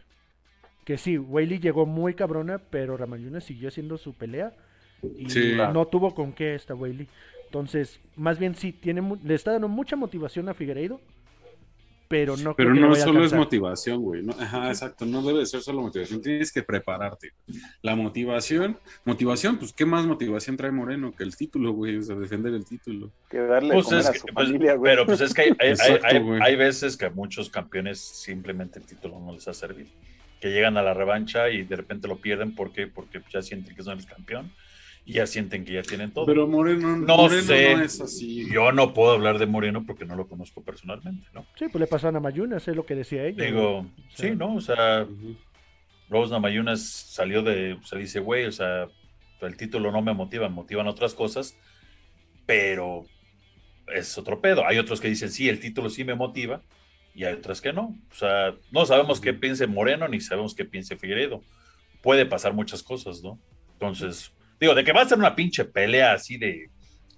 Que 0.87 0.97
sí, 0.97 1.17
Weili 1.17 1.59
llegó 1.59 1.85
muy 1.85 2.13
cabrona, 2.13 2.59
pero 2.59 2.95
Ramayunas 2.95 3.43
siguió 3.43 3.67
haciendo 3.67 3.97
su 3.97 4.13
pelea 4.13 4.53
y 5.17 5.29
Sí. 5.29 5.55
no 5.73 5.85
tuvo 5.87 6.15
con 6.15 6.31
qué 6.31 6.55
esta 6.55 6.75
Weili. 6.75 7.09
Entonces, 7.43 7.99
más 8.15 8.39
bien 8.39 8.55
sí, 8.55 8.71
tiene 8.71 9.01
le 9.21 9.33
está 9.35 9.51
dando 9.51 9.67
mucha 9.67 9.97
motivación 9.97 10.47
a 10.47 10.53
Figueiredo, 10.53 11.01
pero 12.07 12.37
no 12.37 12.55
Pero 12.55 12.69
creo 12.71 12.73
que 12.73 12.79
le 12.79 12.87
no 12.87 12.95
solo 12.95 13.25
es 13.25 13.33
motivación, 13.33 14.01
güey. 14.01 14.23
No, 14.23 14.31
ajá, 14.39 14.69
exacto. 14.69 15.05
No 15.05 15.21
debe 15.23 15.39
de 15.39 15.45
ser 15.45 15.59
solo 15.61 15.81
motivación. 15.81 16.21
Tienes 16.21 16.53
que 16.53 16.63
prepararte. 16.63 17.33
La 17.81 17.97
motivación, 17.97 18.77
motivación, 19.03 19.57
pues, 19.57 19.73
¿qué 19.73 19.85
más 19.85 20.05
motivación 20.05 20.55
trae 20.55 20.71
Moreno 20.71 21.11
que 21.11 21.25
el 21.25 21.35
título, 21.35 21.73
güey? 21.73 21.97
O 21.97 22.01
sea, 22.01 22.15
defender 22.15 22.53
el 22.53 22.63
título. 22.63 23.11
Que 23.29 23.39
darle 23.39 23.73
Pues 23.73 23.87
comer 23.87 24.03
que- 24.05 24.19
pues, 24.33 24.47
familia, 24.47 24.75
güey. 24.75 24.89
pero 24.93 25.05
pues 25.05 25.19
es 25.19 25.33
que 25.33 25.41
hay, 25.41 25.49
hay- 25.59 25.69
Exacto, 25.71 26.07
hay- 26.07 26.19
güey. 26.19 26.39
hay 26.41 26.55
veces 26.55 26.95
que 26.95 27.07
a 27.07 27.09
muchos 27.09 27.49
campeones 27.49 27.99
simplemente 27.99 28.79
el 28.79 28.85
título 28.85 29.19
no 29.19 29.33
les 29.33 29.45
ha 29.49 29.53
servido. 29.53 29.89
Que 30.39 30.49
llegan 30.49 30.77
a 30.77 30.83
la 30.83 30.93
revancha 30.93 31.49
y 31.49 31.63
de 31.63 31.75
repente 31.75 32.07
lo 32.07 32.17
pierden 32.17 32.53
¿por 32.53 32.71
qué? 32.71 32.87
porque 32.87 33.21
ya 33.31 33.41
sienten 33.41 33.75
que 33.75 33.83
son 33.83 33.97
el 33.97 34.05
campeón 34.05 34.51
y 35.05 35.13
ya 35.13 35.25
sienten 35.25 35.63
que 35.65 35.73
ya 35.73 35.81
tienen 35.81 36.11
todo. 36.11 36.25
Pero 36.25 36.47
Moreno 36.47 36.97
No 36.97 37.17
Moreno 37.17 37.41
sé. 37.41 37.75
no 37.75 37.81
es 37.83 38.01
así. 38.01 38.47
Yo 38.51 38.71
no 38.71 38.93
puedo 38.93 39.11
hablar 39.13 39.39
de 39.39 39.45
Moreno 39.45 39.85
porque 39.85 40.05
no 40.05 40.15
lo 40.15 40.27
conozco 40.27 40.61
personalmente, 40.63 41.27
¿no? 41.33 41.45
Sí, 41.55 41.65
pues 41.71 41.79
le 41.79 41.87
pasó 41.87 42.09
a 42.09 42.11
Namayunas, 42.11 42.67
es 42.67 42.75
lo 42.75 42.85
que 42.85 42.95
decía 42.95 43.25
ella. 43.25 43.45
Digo. 43.45 43.79
O 43.79 43.85
sea, 44.13 44.29
sí, 44.29 44.35
¿no? 44.35 44.55
O 44.55 44.61
sea, 44.61 45.03
Ujú. 45.03 45.37
Rose 46.09 46.31
Namayunas 46.31 46.81
salió 46.83 47.41
de, 47.41 47.77
se 47.83 47.97
dice, 47.97 48.19
güey, 48.19 48.45
o 48.45 48.51
sea, 48.51 48.87
el 49.41 49.57
título 49.57 49.91
no 49.91 50.01
me 50.01 50.13
motiva, 50.13 50.47
me 50.49 50.55
motivan 50.55 50.87
otras 50.87 51.13
cosas, 51.13 51.57
pero 52.45 53.05
es 53.93 54.17
otro 54.17 54.41
pedo. 54.41 54.65
Hay 54.67 54.77
otros 54.77 54.99
que 55.01 55.07
dicen, 55.09 55.31
sí, 55.31 55.47
el 55.49 55.59
título 55.59 55.89
sí 55.89 56.03
me 56.03 56.15
motiva, 56.15 56.61
y 57.17 57.25
hay 57.25 57.33
otras 57.33 57.59
que 57.59 57.73
no. 57.73 57.95
O 58.11 58.15
sea, 58.15 58.53
no 58.71 58.85
sabemos 58.85 59.19
qué 59.19 59.33
piense 59.33 59.65
Moreno, 59.65 60.07
ni 60.07 60.21
sabemos 60.21 60.53
qué 60.53 60.63
piense 60.63 60.97
Figueiredo. 60.97 61.41
Puede 62.03 62.27
pasar 62.27 62.53
muchas 62.53 62.83
cosas, 62.83 63.23
¿no? 63.23 63.39
Entonces, 63.73 64.31
digo, 64.59 64.75
de 64.75 64.83
que 64.83 64.93
va 64.93 65.01
a 65.01 65.09
ser 65.09 65.17
una 65.17 65.35
pinche 65.35 65.65
pelea 65.65 66.13
así 66.13 66.37
de 66.37 66.69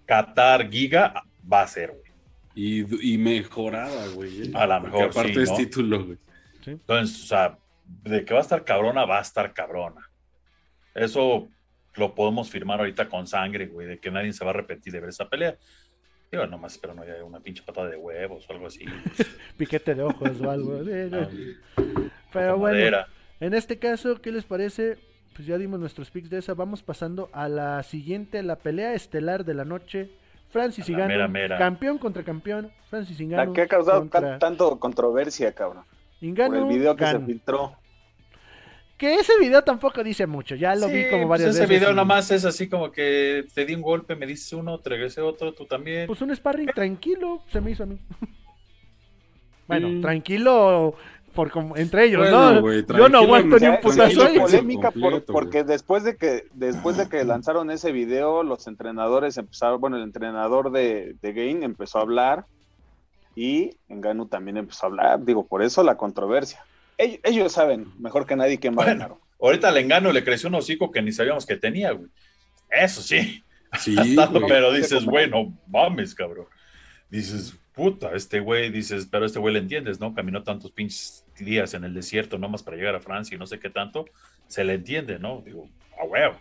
Qatar 0.05 0.69
Giga, 0.71 1.21
va 1.51 1.63
a 1.63 1.67
ser, 1.67 1.89
güey. 1.91 2.11
Y, 2.55 3.13
y 3.13 3.17
mejorada, 3.17 4.07
güey. 4.13 4.43
¿eh? 4.43 4.51
A 4.53 4.65
lo 4.65 4.79
Porque 4.79 4.97
mejor 4.97 5.09
aparte 5.09 5.33
sí, 5.33 5.41
es 5.41 5.49
¿no? 5.49 5.57
título, 5.57 6.05
güey. 6.05 6.17
Entonces, 6.65 7.23
o 7.23 7.27
sea, 7.27 7.57
de 7.85 8.23
que 8.23 8.33
va 8.33 8.39
a 8.39 8.43
estar 8.43 8.63
cabrona, 8.63 9.03
va 9.03 9.19
a 9.19 9.21
estar 9.21 9.53
cabrona. 9.53 10.09
Eso 10.95 11.49
lo 11.95 12.15
podemos 12.15 12.49
firmar 12.49 12.79
ahorita 12.79 13.09
con 13.09 13.27
sangre, 13.27 13.67
güey, 13.67 13.85
de 13.85 13.99
que 13.99 14.11
nadie 14.11 14.31
se 14.31 14.45
va 14.45 14.51
a 14.51 14.53
arrepentir 14.53 14.93
de 14.93 15.01
ver 15.01 15.09
esa 15.09 15.27
pelea. 15.27 15.57
Digo, 16.31 16.45
nomás 16.45 16.73
espero 16.73 16.93
no 16.93 17.01
haya 17.01 17.23
una 17.23 17.39
pinche 17.39 17.63
patada 17.63 17.89
de 17.89 17.97
huevos 17.97 18.47
o 18.47 18.53
algo 18.53 18.67
así. 18.67 18.85
Piquete 19.57 19.95
de 19.95 20.03
ojos 20.03 20.39
o 20.41 20.49
algo. 20.49 20.79
Ah. 21.11 21.27
Pero 22.31 22.57
bueno, 22.57 22.77
madera. 22.77 23.07
En 23.39 23.55
este 23.55 23.79
caso, 23.79 24.21
¿qué 24.21 24.31
les 24.31 24.43
parece? 24.43 24.99
Pues 25.35 25.47
ya 25.47 25.57
dimos 25.57 25.79
nuestros 25.79 26.11
picks 26.11 26.29
de 26.29 26.37
esa. 26.37 26.53
Vamos 26.53 26.83
pasando 26.83 27.29
a 27.33 27.49
la 27.49 27.81
siguiente, 27.81 28.43
la 28.43 28.57
pelea 28.57 28.93
estelar 28.93 29.45
de 29.45 29.55
la 29.55 29.65
noche. 29.65 30.11
Francis 30.51 30.87
la 30.89 30.97
Ngannou, 30.97 31.09
mera, 31.15 31.27
mera. 31.27 31.57
campeón 31.57 31.97
contra 31.97 32.23
campeón. 32.23 32.71
Francis 32.89 33.19
La 33.19 33.25
Ngannou 33.25 33.53
que 33.53 33.61
ha 33.61 33.67
causado 33.67 34.01
contra 34.01 34.37
tanto 34.37 34.79
controversia, 34.79 35.53
cabrón. 35.53 35.83
Por 36.19 36.29
Ngannou, 36.29 36.69
el 36.69 36.77
video 36.77 36.95
que 36.95 37.05
se 37.07 37.19
filtró. 37.19 37.75
Que 38.99 39.15
ese 39.15 39.31
video 39.39 39.63
tampoco 39.63 40.03
dice 40.03 40.27
mucho. 40.27 40.55
Ya 40.55 40.75
lo 40.75 40.87
vi 40.89 41.05
como 41.09 41.21
pues 41.25 41.29
varias 41.39 41.49
ese 41.51 41.61
veces. 41.61 41.69
video 41.79 41.93
y- 41.93 41.95
nomás 41.95 42.29
es 42.31 42.43
así 42.43 42.67
como 42.67 42.91
que 42.91 43.45
te 43.55 43.65
di 43.65 43.73
un 43.73 43.81
golpe, 43.81 44.15
me 44.15 44.27
dices 44.27 44.51
uno, 44.53 44.77
te 44.79 44.89
regresé 44.89 45.21
otro, 45.21 45.53
tú 45.53 45.65
también. 45.65 46.05
Pues 46.05 46.21
un 46.21 46.35
sparring 46.35 46.67
tranquilo 46.75 47.41
se 47.51 47.61
me 47.61 47.71
hizo 47.71 47.83
a 47.83 47.85
mí. 47.85 47.97
bueno, 49.67 49.87
Mm. 49.87 50.01
tranquilo 50.01 50.95
por 51.33 51.49
como 51.51 51.77
entre 51.77 52.05
ellos, 52.05 52.21
Bueno, 52.29 52.59
¿no? 52.61 52.97
Yo 52.97 53.07
no 53.07 53.19
aguanto 53.19 53.57
ni 53.59 53.67
un 53.67 53.77
putazo 53.79 54.03
hecho 54.03 54.23
ahí. 54.25 54.39
pues, 54.39 54.51
polémica 54.51 54.91
por- 54.91 55.01
completo, 55.01 55.31
porque 55.33 55.63
después 55.63 56.03
de 56.03 56.17
que 56.17 56.47
después 56.53 56.97
de 56.97 57.07
que 57.07 57.23
lanzaron 57.23 57.71
ese 57.71 57.91
video, 57.93 58.43
los 58.43 58.67
entrenadores 58.67 59.37
empezaron, 59.37 59.79
bueno, 59.79 59.95
el 59.97 60.03
entrenador 60.03 60.71
de, 60.71 61.15
de 61.21 61.33
Gain 61.33 61.63
empezó 61.63 61.99
a 61.99 62.01
hablar 62.01 62.45
y 63.35 63.77
Enganu 63.87 64.25
también 64.25 64.57
empezó 64.57 64.87
a 64.87 64.89
hablar. 64.89 65.23
Digo, 65.23 65.47
por 65.47 65.61
eso 65.61 65.83
la 65.83 65.95
controversia. 65.95 66.65
Ellos, 66.99 67.19
ellos 67.23 67.51
saben 67.53 67.87
mejor 67.97 68.25
que 68.27 68.35
nadie 68.35 68.59
quién 68.59 68.77
va 68.77 68.83
a 68.83 68.85
Bueno. 68.87 68.99
ganar. 68.99 69.17
Ahorita 69.41 69.69
al 69.69 69.77
engano 69.77 70.11
le 70.11 70.23
creció 70.23 70.49
un 70.49 70.55
hocico 70.55 70.91
que 70.91 71.01
ni 71.01 71.11
sabíamos 71.13 71.45
que 71.45 71.55
tenía, 71.55 71.91
güey. 71.91 72.09
Eso 72.69 73.01
sí. 73.01 73.43
Sí, 73.79 73.95
pero 74.47 74.73
dices, 74.73 75.05
güey, 75.05 75.29
no 75.29 75.57
mames, 75.67 76.13
cabrón. 76.13 76.45
Dices, 77.09 77.57
puta, 77.73 78.11
este 78.13 78.39
güey, 78.41 78.69
dices, 78.69 79.07
pero 79.09 79.25
este 79.25 79.39
güey 79.39 79.53
le 79.53 79.61
entiendes, 79.61 79.99
¿no? 79.99 80.13
Caminó 80.13 80.43
tantos 80.43 80.71
pinches 80.71 81.23
días 81.39 81.73
en 81.73 81.85
el 81.85 81.93
desierto, 81.93 82.37
nomás 82.37 82.61
para 82.63 82.75
llegar 82.77 82.95
a 82.95 82.99
Francia 82.99 83.33
y 83.35 83.39
no 83.39 83.47
sé 83.47 83.59
qué 83.59 83.69
tanto. 83.69 84.05
Se 84.47 84.63
le 84.65 84.73
entiende, 84.73 85.17
¿no? 85.19 85.41
Digo, 85.45 85.69
a 85.99 86.03
huevo. 86.03 86.37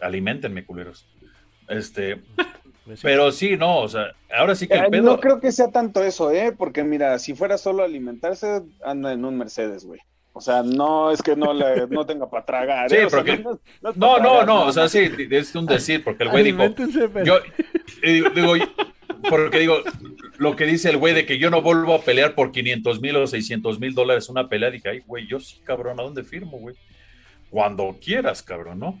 Alimentenme, 0.00 0.64
culeros. 0.64 1.06
Este. 1.68 2.22
Pero 3.02 3.32
sí, 3.32 3.56
no, 3.56 3.78
o 3.80 3.88
sea, 3.88 4.12
ahora 4.36 4.54
sí 4.54 4.66
que 4.68 4.74
Eh, 4.74 4.78
el 4.84 4.90
pedo. 4.90 5.02
No 5.02 5.20
creo 5.20 5.40
que 5.40 5.52
sea 5.52 5.70
tanto 5.70 6.02
eso, 6.02 6.30
¿eh? 6.30 6.52
Porque 6.56 6.84
mira, 6.84 7.18
si 7.18 7.34
fuera 7.34 7.56
solo 7.58 7.82
alimentarse, 7.82 8.62
anda 8.84 9.12
en 9.12 9.24
un 9.24 9.38
Mercedes, 9.38 9.84
güey. 9.84 10.00
O 10.32 10.40
sea, 10.40 10.62
no 10.64 11.12
es 11.12 11.22
que 11.22 11.36
no, 11.36 11.52
le, 11.54 11.86
no 11.86 12.04
tenga 12.04 12.28
para 12.28 12.44
tragar. 12.44 12.90
Sí, 12.90 12.96
¿eh? 12.96 13.04
O 13.06 13.10
sea, 13.10 13.20
porque- 13.20 13.38
no, 13.38 13.52
no 13.82 13.92
No, 13.92 13.92
no, 13.94 14.14
tragar, 14.16 14.46
no, 14.46 14.66
o 14.66 14.72
sea, 14.72 14.88
sí, 14.88 15.08
es 15.30 15.54
un 15.54 15.66
decir, 15.66 16.02
porque 16.02 16.24
el 16.24 16.30
güey 16.30 16.42
dijo, 16.44 16.58
pero- 17.12 17.24
yo, 17.24 17.38
digo, 18.02 18.54
porque 19.30 19.58
digo, 19.60 19.76
lo 20.38 20.56
que 20.56 20.66
dice 20.66 20.90
el 20.90 20.96
güey 20.96 21.14
de 21.14 21.24
que 21.24 21.38
yo 21.38 21.50
no 21.50 21.62
vuelvo 21.62 21.94
a 21.94 22.02
pelear 22.02 22.34
por 22.34 22.50
500 22.50 23.00
mil 23.00 23.16
o 23.16 23.26
600 23.28 23.78
mil 23.78 23.94
dólares 23.94 24.28
una 24.28 24.48
pelea, 24.48 24.70
dije, 24.70 24.88
ay, 24.88 25.02
güey, 25.06 25.26
yo 25.28 25.38
sí, 25.38 25.60
cabrón, 25.64 26.00
¿a 26.00 26.02
dónde 26.02 26.24
firmo, 26.24 26.58
güey? 26.58 26.74
Cuando 27.48 27.96
quieras, 28.02 28.42
cabrón, 28.42 28.80
¿no? 28.80 29.00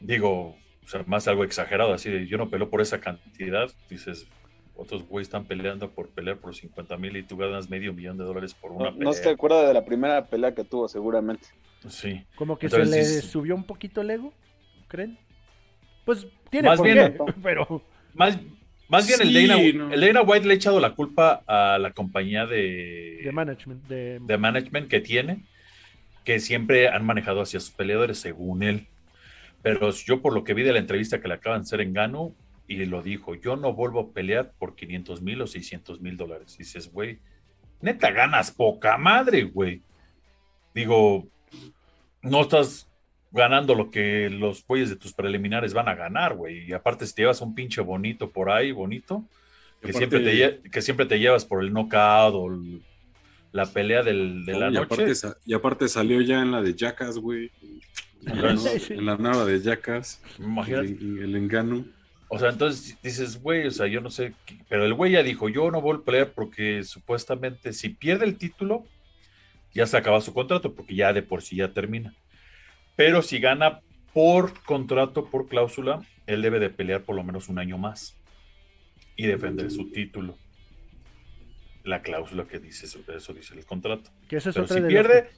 Digo, 0.00 0.56
o 0.84 0.88
sea, 0.88 1.04
más 1.06 1.28
algo 1.28 1.44
exagerado, 1.44 1.92
así 1.92 2.10
de, 2.10 2.26
yo 2.26 2.38
no 2.38 2.50
peleo 2.50 2.68
por 2.70 2.80
esa 2.80 3.00
cantidad, 3.00 3.70
dices, 3.88 4.26
otros 4.74 5.04
güeyes 5.06 5.28
están 5.28 5.44
peleando 5.44 5.90
por 5.90 6.08
pelear 6.08 6.38
por 6.38 6.54
50 6.54 6.96
mil 6.96 7.16
y 7.16 7.22
tú 7.22 7.36
ganas 7.36 7.68
medio 7.70 7.92
millón 7.92 8.16
de 8.18 8.24
dólares 8.24 8.54
por 8.54 8.72
una 8.72 8.86
No, 8.86 8.92
pelea. 8.92 9.04
no 9.04 9.12
se 9.12 9.28
acuerda 9.30 9.66
de 9.68 9.74
la 9.74 9.84
primera 9.84 10.24
pelea 10.26 10.54
que 10.54 10.64
tuvo, 10.64 10.88
seguramente. 10.88 11.46
Sí. 11.88 12.24
Como 12.36 12.58
que 12.58 12.66
Entonces, 12.66 12.90
se 12.90 12.96
le 12.96 13.22
sí, 13.22 13.28
subió 13.28 13.54
un 13.54 13.64
poquito 13.64 14.00
el 14.00 14.10
ego, 14.10 14.32
¿creen? 14.88 15.18
Pues 16.04 16.26
tiene 16.50 16.68
Más 16.68 16.78
por 16.78 16.86
bien- 16.86 17.16
qué, 17.26 17.32
pero 17.42 17.82
Más, 18.14 18.38
más 18.88 19.06
bien 19.06 19.20
el, 19.22 19.32
Dana, 19.48 19.62
no. 19.74 19.92
el 19.92 20.00
Dana 20.00 20.22
White 20.22 20.46
le 20.46 20.54
ha 20.54 20.56
echado 20.56 20.80
la 20.80 20.94
culpa 20.94 21.42
a 21.46 21.78
la 21.78 21.92
compañía 21.92 22.46
de, 22.46 23.20
de 23.24 23.32
management, 23.32 23.84
de, 23.86 24.18
de 24.20 24.38
management 24.38 24.88
que 24.88 25.00
tiene, 25.00 25.44
que 26.24 26.40
siempre 26.40 26.88
han 26.88 27.04
manejado 27.04 27.40
hacia 27.40 27.60
sus 27.60 27.70
peleadores, 27.70 28.18
según 28.18 28.62
él. 28.62 28.86
Pero 29.62 29.90
yo 29.90 30.20
por 30.20 30.32
lo 30.34 30.44
que 30.44 30.54
vi 30.54 30.62
de 30.62 30.72
la 30.72 30.78
entrevista 30.80 31.20
que 31.20 31.28
le 31.28 31.34
acaban 31.34 31.60
de 31.60 31.66
hacer 31.66 31.80
en 31.80 31.92
Gano, 31.92 32.34
y 32.68 32.84
lo 32.86 33.02
dijo, 33.02 33.34
yo 33.34 33.56
no 33.56 33.74
vuelvo 33.74 34.00
a 34.00 34.12
pelear 34.12 34.52
por 34.58 34.74
500 34.76 35.20
mil 35.22 35.42
o 35.42 35.46
600 35.46 36.00
mil 36.00 36.16
dólares. 36.16 36.56
Dices, 36.56 36.90
güey, 36.90 37.18
neta 37.80 38.10
ganas 38.12 38.50
poca 38.50 38.96
madre, 38.96 39.42
güey. 39.42 39.82
Digo, 40.74 41.26
no 42.22 42.40
estás 42.42 42.88
ganando 43.30 43.74
lo 43.74 43.90
que 43.90 44.30
los 44.30 44.64
güeyes 44.66 44.90
de 44.90 44.96
tus 44.96 45.12
preliminares 45.12 45.74
van 45.74 45.88
a 45.88 45.94
ganar, 45.94 46.34
güey. 46.34 46.68
Y 46.68 46.72
aparte, 46.72 47.06
si 47.06 47.14
te 47.14 47.22
llevas 47.22 47.40
un 47.40 47.54
pinche 47.54 47.80
bonito 47.80 48.30
por 48.30 48.50
ahí, 48.50 48.72
bonito, 48.72 49.24
que, 49.82 49.90
Aparte- 49.90 49.98
siempre, 49.98 50.20
te, 50.62 50.70
que 50.70 50.82
siempre 50.82 51.06
te 51.06 51.18
llevas 51.18 51.44
por 51.44 51.62
el 51.62 51.72
knockout 51.72 52.34
o 52.34 52.46
el- 52.52 52.82
la 53.52 53.66
pelea 53.66 54.02
del- 54.02 54.44
de 54.46 54.52
la 54.58 54.68
y, 54.70 54.72
noche. 54.72 54.84
aparte, 54.94 55.14
sa- 55.14 55.36
y 55.44 55.52
aparte 55.52 55.88
salió 55.88 56.20
ya 56.22 56.40
en 56.40 56.52
la 56.52 56.62
de 56.62 56.74
Jackass, 56.74 57.18
güey. 57.18 57.50
En 58.26 59.04
la, 59.06 59.16
nueva 59.16 59.44
de 59.44 59.60
Jackass. 59.60 60.22
Imagínate. 60.38 60.86
El, 60.88 61.18
el 61.22 61.36
engano. 61.36 61.84
O 62.28 62.38
sea, 62.38 62.50
entonces 62.50 62.96
dices, 63.02 63.40
güey, 63.42 63.66
o 63.66 63.70
sea, 63.70 63.86
yo 63.88 64.00
no 64.00 64.10
sé, 64.10 64.32
qué- 64.46 64.56
pero 64.68 64.84
el 64.86 64.94
güey 64.94 65.12
ya 65.12 65.22
dijo, 65.22 65.48
yo 65.48 65.70
no 65.70 65.80
voy 65.82 65.98
a 65.98 66.04
pelear 66.04 66.30
porque 66.32 66.82
supuestamente 66.84 67.72
si 67.72 67.90
pierde 67.90 68.24
el 68.24 68.38
título, 68.38 68.86
ya 69.74 69.86
se 69.86 69.96
acaba 69.96 70.20
su 70.20 70.32
contrato, 70.32 70.74
porque 70.74 70.94
ya 70.94 71.12
de 71.12 71.22
por 71.22 71.42
sí 71.42 71.56
ya 71.56 71.72
termina. 71.72 72.14
Pero 72.96 73.20
si 73.22 73.38
gana 73.38 73.80
por 74.14 74.62
contrato, 74.64 75.26
por 75.26 75.48
cláusula, 75.48 76.06
él 76.26 76.40
debe 76.42 76.58
de 76.58 76.70
pelear 76.70 77.02
por 77.02 77.16
lo 77.16 77.24
menos 77.24 77.48
un 77.48 77.58
año 77.58 77.76
más 77.76 78.16
y 79.16 79.26
defender 79.26 79.70
su 79.70 79.90
título. 79.90 80.38
La 81.84 82.00
cláusula 82.02 82.44
que 82.44 82.58
dice 82.60 82.86
eso, 82.86 83.00
eso 83.14 83.34
dice 83.34 83.54
el 83.54 83.64
contrato. 83.66 84.10
que 84.28 84.36
eso 84.36 84.50
es 84.50 84.54
Pero 84.54 84.64
otra 84.64 84.76
si 84.76 84.82
de 84.82 84.88
pierde, 84.88 85.30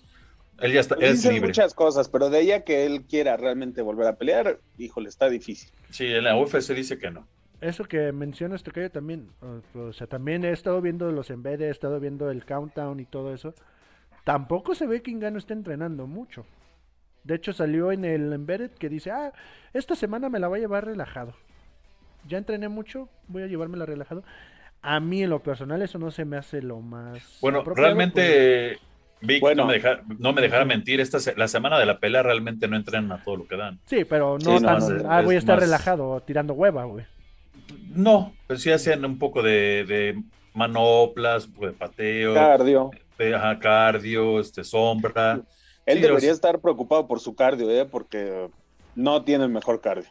él 0.61 0.73
ya 0.73 0.81
está, 0.81 0.95
él 0.97 1.05
es 1.05 1.25
libre. 1.25 1.49
muchas 1.49 1.75
cosas, 1.75 2.09
pero 2.09 2.31
de 2.31 2.41
ella 2.41 2.65
que 2.65 2.87
él 2.87 3.03
quiera 3.03 3.37
realmente 3.37 3.83
volver 3.83 4.07
a 4.07 4.17
pelear, 4.17 4.61
híjole, 4.79 5.09
está 5.09 5.29
difícil. 5.29 5.71
Sí, 5.91 6.07
en 6.07 6.25
la 6.25 6.37
UFC 6.37 6.73
dice 6.73 6.99
que 6.99 7.11
no. 7.11 7.27
Eso 7.61 7.85
que 7.85 8.13
mencionas, 8.13 8.63
Tocayo, 8.63 8.91
también, 8.91 9.31
o, 9.75 9.93
sea, 9.93 10.07
también 10.07 10.45
he 10.45 10.51
estado 10.51 10.81
viendo 10.81 11.11
los 11.13 11.31
embedded, 11.31 11.69
he 11.69 11.71
estado 11.71 11.99
viendo 11.99 12.31
el 12.31 12.45
countdown 12.45 13.01
y 13.01 13.07
todo 13.07 13.33
eso. 13.33 13.55
Tampoco 14.25 14.75
se 14.75 14.87
ve 14.87 15.03
que 15.03 15.11
Ingano 15.11 15.39
está 15.39 15.55
entrenando 15.55 16.07
mucho. 16.07 16.45
De 17.25 17.35
hecho, 17.35 17.53
salió 17.53 17.91
en 17.91 18.05
el 18.05 18.33
embedded 18.33 18.71
que 18.73 18.89
dice, 18.89 19.11
ah, 19.11 19.33
esta 19.73 19.97
semana 19.97 20.29
me 20.29 20.39
la 20.39 20.49
voy 20.49 20.59
a 20.59 20.63
llevar 20.63 20.85
relajado. 20.85 21.35
Ya 22.29 22.39
entrené 22.39 22.69
mucho, 22.69 23.09
voy 23.29 23.43
a 23.43 23.47
llevármela 23.47 23.87
relajado. 23.87 24.25
A 24.83 25.01
mí, 25.01 25.23
en 25.23 25.31
lo 25.31 25.43
personal, 25.43 25.81
eso 25.81 25.99
no 25.99 26.11
se 26.11 26.27
me 26.27 26.37
hace 26.37 26.61
lo 26.61 26.81
más... 26.81 27.39
Bueno, 27.41 27.61
apropiado, 27.61 27.97
pues. 27.97 28.79
Vic, 29.25 29.41
Bueno. 29.41 29.63
no 29.63 29.69
me 29.69 29.75
deja- 29.75 30.01
no 30.19 30.33
me 30.33 30.41
dejará 30.43 30.65
mentir, 30.65 31.01
esta 31.01 31.19
se- 31.21 31.35
la 31.37 31.49
semana 31.49 31.79
de 31.79 31.87
la 31.87 31.99
pelea 31.99 32.23
realmente 32.23 32.69
no 32.69 32.77
entrenan 32.77 33.11
a 33.13 33.23
todo 33.25 33.37
lo 33.37 33.47
que 33.47 33.57
dan. 33.57 33.79
Sí, 33.87 34.05
pero 34.05 34.39
no 34.39 34.59
Sí, 34.59 34.63
no, 34.65 34.79
tan, 34.79 34.99
no, 35.03 35.11
ah, 35.11 35.23
voy 35.23 35.37
a 35.37 35.39
estar 35.39 35.57
más- 35.57 35.65
relajado 35.65 36.21
tirando 36.27 36.53
hueva, 36.55 36.85
güey. 36.85 37.05
No, 37.95 38.33
pero 38.47 38.59
sí 38.59 38.71
hacen 38.71 39.05
un 39.05 39.19
poco 39.19 39.43
de, 39.43 39.85
de 39.87 40.23
manoplas, 40.53 41.47
un 41.47 41.53
poco 41.55 41.67
de 41.67 41.73
pateo, 41.73 42.35
Cardio. 42.35 42.91
de 43.19 43.35
ajá, 43.35 43.59
cardio, 43.59 44.41
este, 44.41 44.65
sombra. 44.65 45.41
Él 45.87 45.97
Sí, 45.99 46.03
debería 46.03 46.29
los- 46.31 46.37
estar 46.37 46.59
preocupado 46.61 47.07
por 47.07 47.21
su 47.21 47.35
cardio, 47.35 47.71
¿eh? 47.71 47.85
Porque 47.85 48.49
no 48.95 49.23
tiene 49.23 49.45
el 49.45 49.51
mejor 49.51 49.81
cardio. 49.81 50.09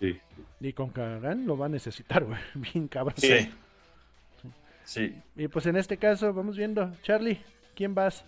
Sí. 0.00 0.18
Y 0.60 0.72
con 0.72 0.90
Kagan 0.90 1.46
lo 1.46 1.56
va 1.58 1.66
a 1.66 1.68
necesitar, 1.68 2.24
güey. 2.24 2.38
Bien 2.74 2.88
cabrón. 2.88 3.14
Sí. 3.18 3.50
Sí. 4.84 5.14
Y 5.36 5.48
pues 5.48 5.66
en 5.66 5.76
este 5.76 5.96
caso, 5.96 6.32
vamos 6.32 6.56
viendo. 6.56 6.92
Charlie, 7.02 7.40
¿quién 7.76 7.94
vas? 7.94 8.24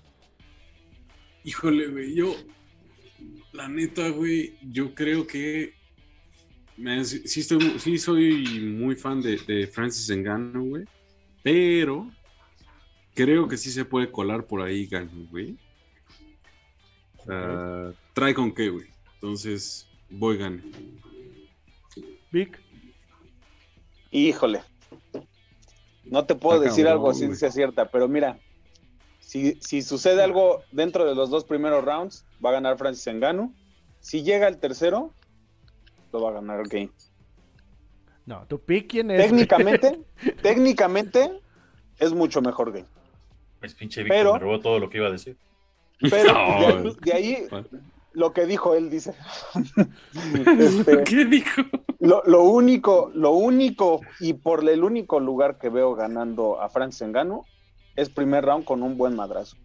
Híjole, 1.42 1.88
güey, 1.88 2.14
yo, 2.14 2.34
la 3.52 3.68
neta, 3.68 4.08
güey, 4.10 4.56
yo 4.62 4.94
creo 4.94 5.26
que 5.26 5.74
me- 6.76 7.04
sí, 7.04 7.40
estoy- 7.40 7.78
sí 7.80 7.98
soy 7.98 8.60
muy 8.60 8.94
fan 8.94 9.20
de, 9.22 9.36
de 9.38 9.66
Francis 9.66 10.14
Ngannou, 10.16 10.68
güey, 10.68 10.84
pero 11.42 12.10
creo 13.14 13.48
que 13.48 13.56
sí 13.56 13.70
se 13.72 13.84
puede 13.84 14.10
colar 14.12 14.46
por 14.46 14.62
ahí 14.62 14.86
Ngannou, 14.86 15.26
güey. 15.28 15.56
Sea, 17.24 17.92
trae 18.14 18.34
con 18.34 18.52
qué, 18.52 18.68
güey. 18.68 18.86
Entonces, 19.14 19.88
voy 20.10 20.36
gane. 20.38 20.62
Vic. 22.30 22.58
Híjole. 24.10 24.60
No 26.04 26.24
te 26.24 26.34
puedo 26.34 26.60
decir 26.60 26.86
algo 26.86 27.10
así 27.10 27.26
güey. 27.26 27.36
sea 27.36 27.50
cierta, 27.50 27.90
pero 27.90 28.08
mira, 28.08 28.38
si, 29.28 29.58
si 29.60 29.82
sucede 29.82 30.22
algo 30.22 30.62
dentro 30.72 31.04
de 31.04 31.14
los 31.14 31.28
dos 31.28 31.44
primeros 31.44 31.84
rounds, 31.84 32.24
va 32.42 32.48
a 32.48 32.52
ganar 32.54 32.78
Francis 32.78 33.12
Ngannou. 33.12 33.52
Si 34.00 34.22
llega 34.22 34.46
al 34.46 34.56
tercero, 34.56 35.12
lo 36.14 36.22
va 36.22 36.30
a 36.30 36.32
ganar 36.32 36.66
Game. 36.66 36.88
No, 38.24 38.46
tu 38.46 38.58
pick, 38.58 38.88
¿quién 38.88 39.10
es? 39.10 39.20
Técnicamente, 39.20 40.00
técnicamente 40.42 41.42
es 41.98 42.14
mucho 42.14 42.40
mejor 42.40 42.72
Game. 42.72 42.86
Es 43.60 43.74
pinche 43.74 44.02
Víctor, 44.02 44.16
Pero- 44.18 44.32
me 44.32 44.38
robó 44.38 44.60
todo 44.60 44.78
lo 44.78 44.88
que 44.88 44.96
iba 44.96 45.08
a 45.08 45.12
decir. 45.12 45.36
Pero 46.00 46.32
No, 46.32 46.38
de, 46.38 46.72
ahí, 46.72 46.94
de 47.04 47.12
ahí, 47.12 47.48
lo 48.14 48.32
que 48.32 48.46
dijo 48.46 48.74
él 48.74 48.88
dice. 48.88 49.14
Este, 50.58 51.04
¿Qué 51.04 51.26
dijo? 51.26 51.60
Lo, 52.00 52.22
lo 52.24 52.44
único, 52.44 53.10
lo 53.12 53.32
único 53.32 54.00
y 54.20 54.32
por 54.32 54.66
el 54.66 54.82
único 54.82 55.20
lugar 55.20 55.58
que 55.58 55.68
veo 55.68 55.94
ganando 55.94 56.62
a 56.62 56.70
Francis 56.70 57.06
Ngannou 57.06 57.44
es 58.00 58.08
primer 58.10 58.44
round 58.44 58.64
con 58.64 58.82
un 58.82 58.96
buen 58.96 59.14
madrazo. 59.16 59.56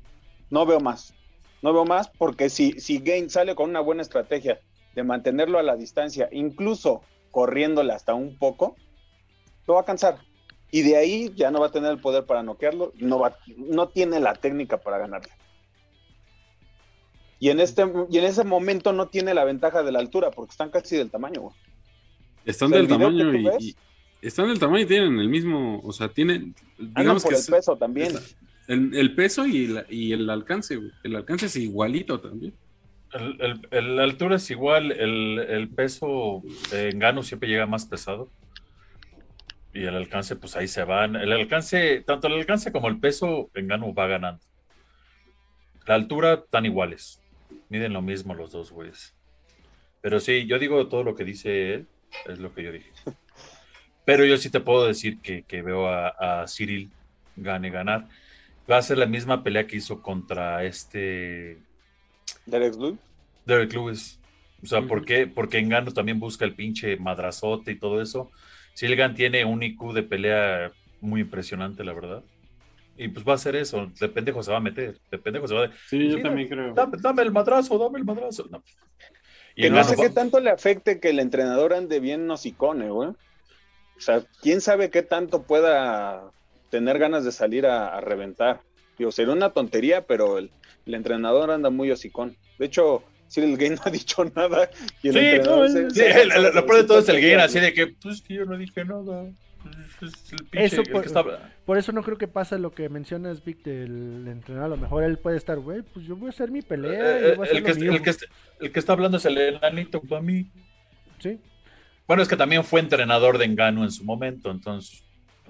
No 0.49 0.65
veo 0.65 0.79
más. 0.79 1.13
No 1.61 1.71
veo 1.73 1.85
más 1.85 2.09
porque 2.09 2.49
si, 2.49 2.79
si 2.79 2.97
Gain 2.99 3.29
sale 3.29 3.55
con 3.55 3.69
una 3.69 3.79
buena 3.79 4.01
estrategia 4.01 4.59
de 4.95 5.03
mantenerlo 5.03 5.59
a 5.59 5.63
la 5.63 5.75
distancia, 5.75 6.27
incluso 6.31 7.01
corriéndole 7.31 7.93
hasta 7.93 8.13
un 8.13 8.37
poco, 8.37 8.75
lo 9.67 9.75
va 9.75 9.81
a 9.81 9.85
cansar. 9.85 10.17
Y 10.71 10.81
de 10.81 10.97
ahí 10.97 11.31
ya 11.35 11.51
no 11.51 11.59
va 11.61 11.67
a 11.67 11.71
tener 11.71 11.91
el 11.91 12.01
poder 12.01 12.25
para 12.25 12.43
noquearlo, 12.43 12.91
no, 12.95 13.19
va, 13.19 13.37
no 13.57 13.89
tiene 13.89 14.19
la 14.19 14.33
técnica 14.33 14.77
para 14.77 14.97
ganarle. 14.97 15.31
Y 17.39 17.49
en, 17.49 17.59
este, 17.59 17.83
y 18.09 18.17
en 18.17 18.25
ese 18.25 18.43
momento 18.43 18.93
no 18.93 19.07
tiene 19.09 19.33
la 19.33 19.43
ventaja 19.43 19.83
de 19.83 19.91
la 19.91 19.99
altura 19.99 20.31
porque 20.31 20.51
están 20.51 20.69
casi 20.69 20.95
del 20.97 21.11
tamaño. 21.11 21.41
güey. 21.41 21.55
Están 22.45 22.67
O 22.67 22.69
sea, 22.71 22.79
el 22.79 22.87
del 22.87 22.97
tamaño 22.97 23.31
tú 23.31 23.37
y, 23.37 23.43
ves- 23.43 23.63
y- 23.63 23.75
están 24.27 24.47
del 24.47 24.59
tamaño 24.59 24.83
y 24.83 24.87
tienen 24.87 25.19
el 25.19 25.29
mismo, 25.29 25.79
o 25.83 25.91
sea, 25.91 26.09
tienen, 26.09 26.55
digamos 26.77 27.23
por 27.23 27.31
que 27.31 27.35
el 27.37 27.41
es- 27.41 27.49
peso 27.49 27.77
también. 27.77 28.13
el, 28.67 28.95
el 28.95 29.15
peso 29.15 29.45
y, 29.45 29.67
la- 29.67 29.85
y 29.89 30.13
el 30.13 30.29
alcance, 30.29 30.75
güey. 30.77 30.91
El 31.03 31.15
alcance 31.15 31.45
es 31.47 31.55
igualito 31.55 32.19
también. 32.19 32.53
El, 33.13 33.39
el- 33.41 33.67
el- 33.71 33.95
la 33.97 34.03
altura 34.03 34.37
es 34.37 34.49
igual, 34.49 34.91
el, 34.91 35.39
el 35.39 35.69
peso 35.69 36.41
en 36.71 36.97
Gano 36.99 37.21
siempre 37.23 37.47
llega 37.49 37.65
más 37.67 37.85
pesado. 37.85 38.29
Y 39.75 39.83
el 39.85 39.95
alcance, 39.95 40.35
pues 40.35 40.55
ahí 40.55 40.67
se 40.67 40.83
van. 40.83 41.15
El 41.15 41.31
alcance, 41.31 42.01
tanto 42.05 42.27
el 42.27 42.33
alcance 42.33 42.71
como 42.71 42.87
el 42.89 42.99
peso 42.99 43.49
en 43.55 43.67
Gano 43.67 43.93
va 43.93 44.05
ganando. 44.07 44.41
La 45.87 45.95
altura 45.95 46.33
están 46.45 46.65
iguales. 46.65 47.19
Miden 47.69 47.93
lo 47.93 48.01
mismo 48.01 48.35
los 48.35 48.51
dos, 48.51 48.71
güeyes. 48.71 49.15
Pero 50.01 50.19
sí, 50.19 50.45
yo 50.47 50.59
digo 50.59 50.87
todo 50.87 51.03
lo 51.03 51.15
que 51.15 51.23
dice 51.23 51.73
él, 51.73 51.87
es 52.27 52.37
lo 52.39 52.53
que 52.53 52.63
yo 52.63 52.71
dije. 52.71 52.91
Pero 54.05 54.25
yo 54.25 54.37
sí 54.37 54.49
te 54.49 54.59
puedo 54.59 54.85
decir 54.85 55.19
que, 55.21 55.43
que 55.43 55.61
veo 55.61 55.87
a, 55.87 56.41
a, 56.41 56.47
Cyril 56.47 56.89
gane 57.35 57.69
ganar. 57.69 58.07
Va 58.69 58.77
a 58.77 58.81
ser 58.81 58.97
la 58.97 59.05
misma 59.05 59.43
pelea 59.43 59.67
que 59.67 59.77
hizo 59.77 60.01
contra 60.01 60.63
este. 60.63 61.57
Derek 62.45 62.75
Lewis. 62.75 62.99
Derek 63.45 63.73
Lewis. 63.73 64.19
O 64.61 64.65
sea, 64.65 64.81
¿por 64.81 65.05
qué? 65.05 65.27
Porque 65.27 65.59
Engano 65.59 65.91
también 65.91 66.19
busca 66.19 66.45
el 66.45 66.55
pinche 66.55 66.95
madrazote 66.97 67.71
y 67.71 67.79
todo 67.79 68.01
eso. 68.01 68.31
Silgan 68.73 69.13
tiene 69.13 69.45
un 69.45 69.61
IQ 69.61 69.93
de 69.93 70.03
pelea 70.03 70.71
muy 71.01 71.21
impresionante, 71.21 71.83
la 71.83 71.93
verdad. 71.93 72.23
Y 72.97 73.07
pues 73.09 73.27
va 73.27 73.33
a 73.33 73.35
hacer 73.35 73.55
eso. 73.55 73.91
De 73.99 74.07
pendejo 74.07 74.41
se 74.43 74.51
va 74.51 74.57
a 74.57 74.61
meter. 74.61 74.97
De 75.11 75.17
pendejo 75.17 75.47
se 75.47 75.55
va 75.55 75.65
a. 75.65 75.71
Sí, 75.89 76.09
yo 76.09 76.21
también 76.21 76.47
creo. 76.47 76.73
Dame, 76.73 76.97
dame, 76.99 77.21
el 77.23 77.31
madrazo, 77.31 77.77
dame 77.77 77.99
el 77.99 78.05
madrazo. 78.05 78.47
No. 78.49 78.63
Y 79.55 79.63
que 79.63 79.69
no 79.69 79.83
sé 79.83 79.95
qué 79.95 80.09
tanto 80.09 80.39
le 80.39 80.49
afecte 80.49 80.99
que 80.99 81.09
el 81.09 81.19
entrenador 81.19 81.73
ande 81.73 81.99
bien 81.99 82.25
nosicone, 82.25 82.89
güey. 82.89 83.09
O 83.97 84.01
sea, 84.01 84.23
quién 84.41 84.61
sabe 84.61 84.89
qué 84.89 85.01
tanto 85.01 85.43
pueda 85.43 86.31
tener 86.69 86.97
ganas 86.99 87.23
de 87.23 87.31
salir 87.31 87.65
a, 87.65 87.95
a 87.95 88.01
reventar. 88.01 88.61
Digo, 88.97 89.11
sería 89.11 89.33
una 89.33 89.51
tontería, 89.51 90.05
pero 90.05 90.37
el, 90.37 90.51
el, 90.85 90.93
entrenador 90.93 91.51
anda 91.51 91.69
muy 91.69 91.91
hocicón. 91.91 92.35
De 92.57 92.65
hecho, 92.65 93.03
Cyril 93.31 93.57
Gay 93.57 93.69
no 93.75 93.81
ha 93.85 93.89
dicho 93.89 94.23
nada. 94.35 94.69
Y 95.01 95.09
el 95.09 95.13
sí, 95.13 95.19
entrenador 95.19 95.69
no, 95.69 95.89
sí, 95.89 96.01
el, 96.01 96.29
lo, 96.29 96.51
lo 96.51 96.65
peor 96.65 96.81
de 96.81 96.87
todo 96.87 96.99
es 96.99 97.09
el 97.09 97.21
Gay, 97.21 97.33
así 97.33 97.59
de 97.59 97.73
que, 97.73 97.87
pues 97.87 98.21
que 98.21 98.35
yo 98.35 98.45
no 98.45 98.57
dije 98.57 98.85
nada. 98.85 99.31
Pinche, 100.51 100.65
eso 100.65 100.83
por, 100.83 101.05
está... 101.05 101.23
por, 101.65 101.77
eso 101.77 101.91
no 101.91 102.03
creo 102.03 102.17
que 102.17 102.27
pasa 102.27 102.57
lo 102.57 102.71
que 102.71 102.89
mencionas, 102.89 103.43
Vic, 103.45 103.63
del 103.63 104.27
entrenador. 104.27 104.65
A 104.65 104.75
lo 104.75 104.77
mejor 104.77 105.03
él 105.03 105.17
puede 105.17 105.37
estar, 105.37 105.59
güey, 105.59 105.81
pues 105.83 106.05
yo 106.05 106.15
voy 106.15 106.27
a 106.27 106.29
hacer 106.31 106.51
mi 106.51 106.61
pelea. 106.61 107.19
Eh, 107.19 107.35
voy 107.35 107.47
a 107.47 107.51
el, 107.51 107.63
que, 107.63 107.71
el, 107.71 108.01
que 108.01 108.09
está, 108.09 108.25
el, 108.59 108.71
que 108.71 108.79
está, 108.79 108.93
hablando 108.93 109.17
es 109.17 109.25
el 109.25 109.37
enanito 109.37 110.01
para 110.01 110.21
mí. 110.21 110.47
Sí. 111.19 111.39
Bueno, 112.07 112.21
es 112.21 112.29
que 112.29 112.35
también 112.37 112.63
fue 112.63 112.79
entrenador 112.79 113.37
de 113.37 113.45
Engano 113.45 113.83
en 113.83 113.91
su 113.91 114.03
momento, 114.03 114.51
entonces, 114.51 115.03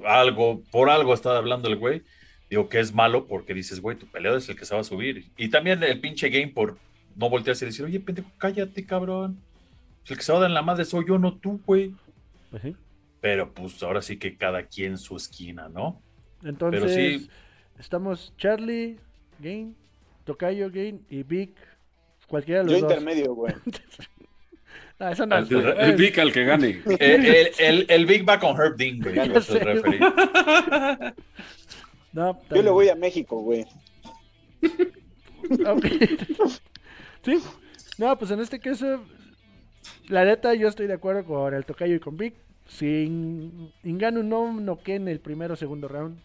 algo, 0.06 0.62
por 0.72 0.90
algo 0.90 1.14
está 1.14 1.38
hablando 1.38 1.70
el 1.70 1.78
güey. 1.78 2.04
Digo 2.50 2.70
que 2.70 2.80
es 2.80 2.94
malo 2.94 3.26
porque 3.26 3.54
dices, 3.54 3.80
güey, 3.82 3.98
tu 3.98 4.06
peleador 4.06 4.38
es 4.38 4.48
el 4.50 4.56
que 4.56 4.66
se 4.66 4.76
va 4.76 4.82
a 4.82 4.84
subir. 4.84 5.32
Y 5.38 5.50
también 5.50 5.82
el 5.82 6.00
pinche 6.00 6.30
game 6.30 6.50
por 6.50 6.78
no 7.16 7.30
voltearse 7.30 7.66
y 7.66 7.70
decir, 7.70 7.86
oye, 7.86 8.00
pendejo, 8.00 8.30
cállate, 8.38 8.86
cabrón. 8.86 9.40
El 10.08 10.18
que 10.18 10.24
se 10.24 10.32
va 10.32 10.38
a 10.38 10.42
dar 10.42 10.50
en 10.52 10.54
la 10.54 10.62
madre 10.62 10.86
soy 10.86 11.06
yo, 11.08 11.18
no 11.18 11.36
tú, 11.38 11.60
güey. 11.66 11.96
Pues 12.52 12.62
sí. 12.62 12.76
Pero 13.22 13.52
pues 13.54 13.82
ahora 13.82 14.02
sí 14.02 14.18
que 14.18 14.36
cada 14.36 14.64
quien 14.64 14.98
su 14.98 15.16
esquina, 15.16 15.70
¿no? 15.70 16.02
Entonces, 16.44 16.82
Pero 16.82 16.94
sí, 16.94 17.30
estamos 17.80 18.34
Charlie, 18.38 19.00
Game, 19.40 19.74
Tocayo, 20.26 20.70
Game 20.70 21.00
y 21.10 21.24
Vic. 21.24 21.56
Cualquiera 22.28 22.60
de 22.62 22.66
los 22.66 22.74
Yo 22.74 22.82
dos. 22.82 22.92
intermedio, 22.92 23.34
güey. 23.34 23.54
eso 25.00 25.26
no 25.26 25.38
El, 25.38 25.54
el 25.80 25.96
Vic 25.96 26.18
al 26.20 26.32
que 26.32 26.46
gane. 26.46 26.82
el, 27.00 27.26
el, 27.26 27.52
el, 27.60 27.86
el 27.90 28.06
Big 28.06 28.28
va 28.28 28.40
con 28.40 28.56
Herb 28.60 28.78
Dean, 28.78 29.00
güey. 29.00 29.16
Yo. 29.34 29.40
No, 32.14 32.40
le 32.50 32.70
voy 32.70 32.90
a 32.90 32.96
México, 32.96 33.42
güey. 33.42 33.66
Ok. 35.68 35.86
sí. 37.22 37.38
No, 37.98 38.18
pues 38.18 38.32
en 38.32 38.40
este 38.40 38.60
caso, 38.60 39.04
la 40.08 40.24
neta, 40.24 40.54
yo 40.54 40.70
estoy 40.70 40.88
de 40.88 40.94
acuerdo 40.94 41.26
con 41.26 41.54
el 41.54 41.66
Tocayo 41.66 41.96
y 41.96 42.00
con 42.00 42.16
Vic. 42.16 42.34
Si 42.66 43.04
Inganu 43.84 44.24
no 44.24 44.54
noquea 44.54 44.96
en 44.96 45.10
el 45.10 45.20
primero 45.20 45.56
o 45.56 45.58
segundo 45.58 45.90
round, 45.90 46.18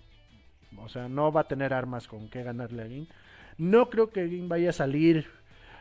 o 0.76 0.88
sea, 0.88 1.08
no 1.08 1.32
va 1.32 1.42
a 1.42 1.48
tener 1.48 1.74
armas 1.74 2.06
con 2.06 2.28
que 2.30 2.44
ganarle 2.44 2.82
a 2.82 2.86
Gin. 2.86 3.08
No 3.56 3.90
creo 3.90 4.10
que 4.10 4.28
Gin 4.28 4.48
vaya 4.48 4.70
a 4.70 4.72
salir 4.72 5.26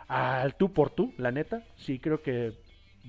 al 0.08 0.56
tú 0.56 0.73
por 0.73 0.89
tú, 0.89 1.13
la 1.17 1.32
neta. 1.32 1.63
Sí 1.76 2.00
creo 2.00 2.23
que 2.23 2.54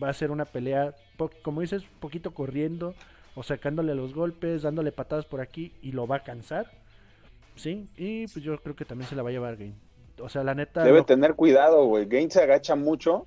va 0.02 0.08
a 0.08 0.14
ser 0.14 0.30
una 0.30 0.44
pelea, 0.44 0.94
como 1.42 1.60
dices, 1.60 1.82
poquito 2.00 2.32
corriendo 2.32 2.94
o 3.34 3.42
sacándole 3.42 3.94
los 3.94 4.14
golpes, 4.14 4.62
dándole 4.62 4.92
patadas 4.92 5.24
por 5.24 5.40
aquí 5.40 5.72
y 5.82 5.92
lo 5.92 6.06
va 6.06 6.16
a 6.16 6.24
cansar. 6.24 6.70
Sí, 7.56 7.88
y 7.96 8.26
pues 8.28 8.44
yo 8.44 8.56
creo 8.60 8.76
que 8.76 8.84
también 8.84 9.08
se 9.08 9.16
la 9.16 9.22
va 9.22 9.30
a 9.30 9.32
llevar 9.32 9.56
Gain. 9.56 9.74
O 10.20 10.28
sea, 10.28 10.44
la 10.44 10.54
neta. 10.54 10.82
Debe 10.84 10.98
lo... 10.98 11.04
tener 11.04 11.34
cuidado, 11.34 11.84
güey. 11.86 12.06
Gain 12.06 12.30
se 12.30 12.42
agacha 12.42 12.74
mucho 12.74 13.26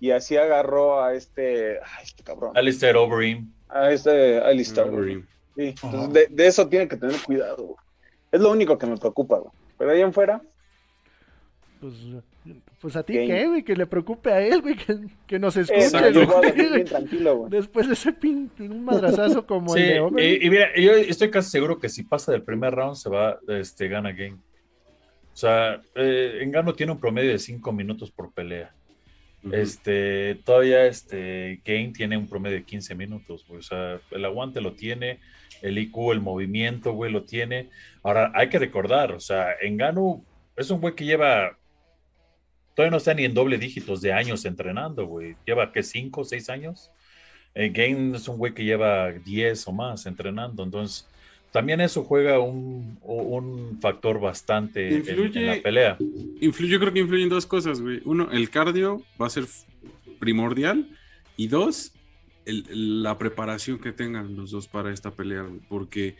y 0.00 0.10
así 0.10 0.36
agarró 0.36 1.02
a 1.02 1.14
este. 1.14 1.78
Ay, 1.78 2.04
este 2.04 2.22
cabrón. 2.22 2.56
Alistair 2.56 2.96
Overeem. 2.96 3.50
A 3.68 3.90
este 3.90 4.38
Alistair. 4.38 4.88
Overeem. 4.88 5.26
Sí, 5.56 5.74
entonces 5.82 6.12
de, 6.12 6.26
de, 6.28 6.46
eso 6.46 6.68
tiene 6.68 6.88
que 6.88 6.96
tener 6.96 7.20
cuidado, 7.22 7.64
güey. 7.64 7.78
Es 8.32 8.40
lo 8.40 8.50
único 8.50 8.76
que 8.76 8.86
me 8.86 8.96
preocupa, 8.96 9.38
güey. 9.38 9.52
Pero 9.78 9.90
ahí 9.90 10.00
en 10.00 10.12
fuera. 10.12 10.42
Pues, 11.80 11.94
pues 12.80 12.96
a 12.96 13.02
ti 13.02 13.14
qué, 13.14 13.46
güey, 13.46 13.62
que 13.62 13.74
le 13.74 13.86
preocupe 13.86 14.30
a 14.30 14.40
él, 14.40 14.60
güey, 14.60 14.76
que, 14.76 14.98
que 15.26 15.38
nos 15.38 15.56
escuche. 15.56 15.90
Güey, 16.68 16.84
tranquilo. 16.84 17.46
Después 17.48 17.86
de 17.86 17.94
ese 17.94 18.12
pin, 18.12 18.50
un 18.58 18.84
madrazazo 18.84 19.46
como 19.46 19.72
sí, 19.72 19.80
el 19.80 19.88
de 19.88 20.00
Overeem. 20.00 20.42
Y, 20.42 20.46
y, 20.46 20.50
mira, 20.50 20.68
yo 20.76 20.92
estoy 20.92 21.30
casi 21.30 21.50
seguro 21.50 21.78
que 21.78 21.88
si 21.88 22.02
pasa 22.02 22.32
del 22.32 22.42
primer 22.42 22.74
round 22.74 22.96
se 22.96 23.08
va, 23.08 23.38
este, 23.48 23.88
gana 23.88 24.12
Game. 24.12 24.36
O 25.32 25.36
sea, 25.36 25.80
eh, 25.94 26.38
Engano 26.42 26.74
tiene 26.74 26.92
un 26.92 27.00
promedio 27.00 27.30
de 27.30 27.38
5 27.38 27.72
minutos 27.72 28.10
por 28.10 28.32
pelea. 28.32 28.74
Uh 29.42 29.48
-huh. 29.48 29.54
Este, 29.54 30.36
todavía 30.44 30.86
este 30.86 31.60
Game 31.64 31.92
tiene 31.92 32.16
un 32.16 32.28
promedio 32.28 32.56
de 32.56 32.64
15 32.64 32.94
minutos, 32.94 33.44
güey. 33.48 33.58
O 33.60 33.62
sea, 33.62 34.00
el 34.10 34.24
aguante 34.24 34.60
lo 34.60 34.74
tiene, 34.74 35.20
el 35.62 35.78
IQ, 35.78 36.12
el 36.12 36.20
movimiento, 36.20 36.92
güey, 36.92 37.10
lo 37.10 37.24
tiene. 37.24 37.70
Ahora, 38.02 38.30
hay 38.34 38.48
que 38.48 38.58
recordar, 38.58 39.12
o 39.12 39.20
sea, 39.20 39.54
Engano 39.60 40.24
es 40.56 40.70
un 40.70 40.80
güey 40.80 40.94
que 40.94 41.04
lleva. 41.04 41.58
Todavía 42.74 42.90
no 42.90 42.96
está 42.96 43.14
ni 43.14 43.24
en 43.24 43.34
doble 43.34 43.58
dígitos 43.58 44.00
de 44.00 44.12
años 44.12 44.44
entrenando, 44.44 45.06
güey. 45.06 45.36
Lleva, 45.46 45.72
¿qué? 45.72 45.80
¿5 45.80 46.10
o 46.14 46.24
6 46.24 46.50
años? 46.50 46.90
Eh, 47.54 47.70
Game 47.72 48.16
es 48.16 48.26
un 48.26 48.36
güey 48.36 48.52
que 48.52 48.64
lleva 48.64 49.12
10 49.12 49.68
o 49.68 49.72
más 49.72 50.06
entrenando. 50.06 50.64
Entonces, 50.64 51.06
también 51.52 51.80
eso 51.80 52.02
juega 52.02 52.40
un, 52.40 52.98
un 53.02 53.78
factor 53.80 54.18
bastante 54.20 54.90
influye, 54.90 55.38
en, 55.38 55.38
en, 55.38 55.46
la 55.46 55.62
pelea. 55.62 55.96
Influye, 56.40 56.72
yo 56.72 56.80
creo 56.80 56.92
que 56.92 56.98
influyen 56.98 57.28
dos 57.28 57.46
cosas, 57.46 57.80
güey. 57.80 58.02
Uno, 58.04 58.28
el 58.32 58.50
cardio 58.50 59.04
va 59.20 59.28
a 59.28 59.30
ser 59.30 59.44
primordial. 60.18 60.88
Y 61.36 61.46
dos, 61.46 61.92
el, 62.44 63.02
la 63.04 63.18
preparación 63.18 63.78
que 63.78 63.92
tengan 63.92 64.34
los 64.34 64.50
dos 64.50 64.66
para 64.66 64.92
esta 64.92 65.12
pelea, 65.12 65.42
güey. 65.42 65.60
Porque 65.68 66.16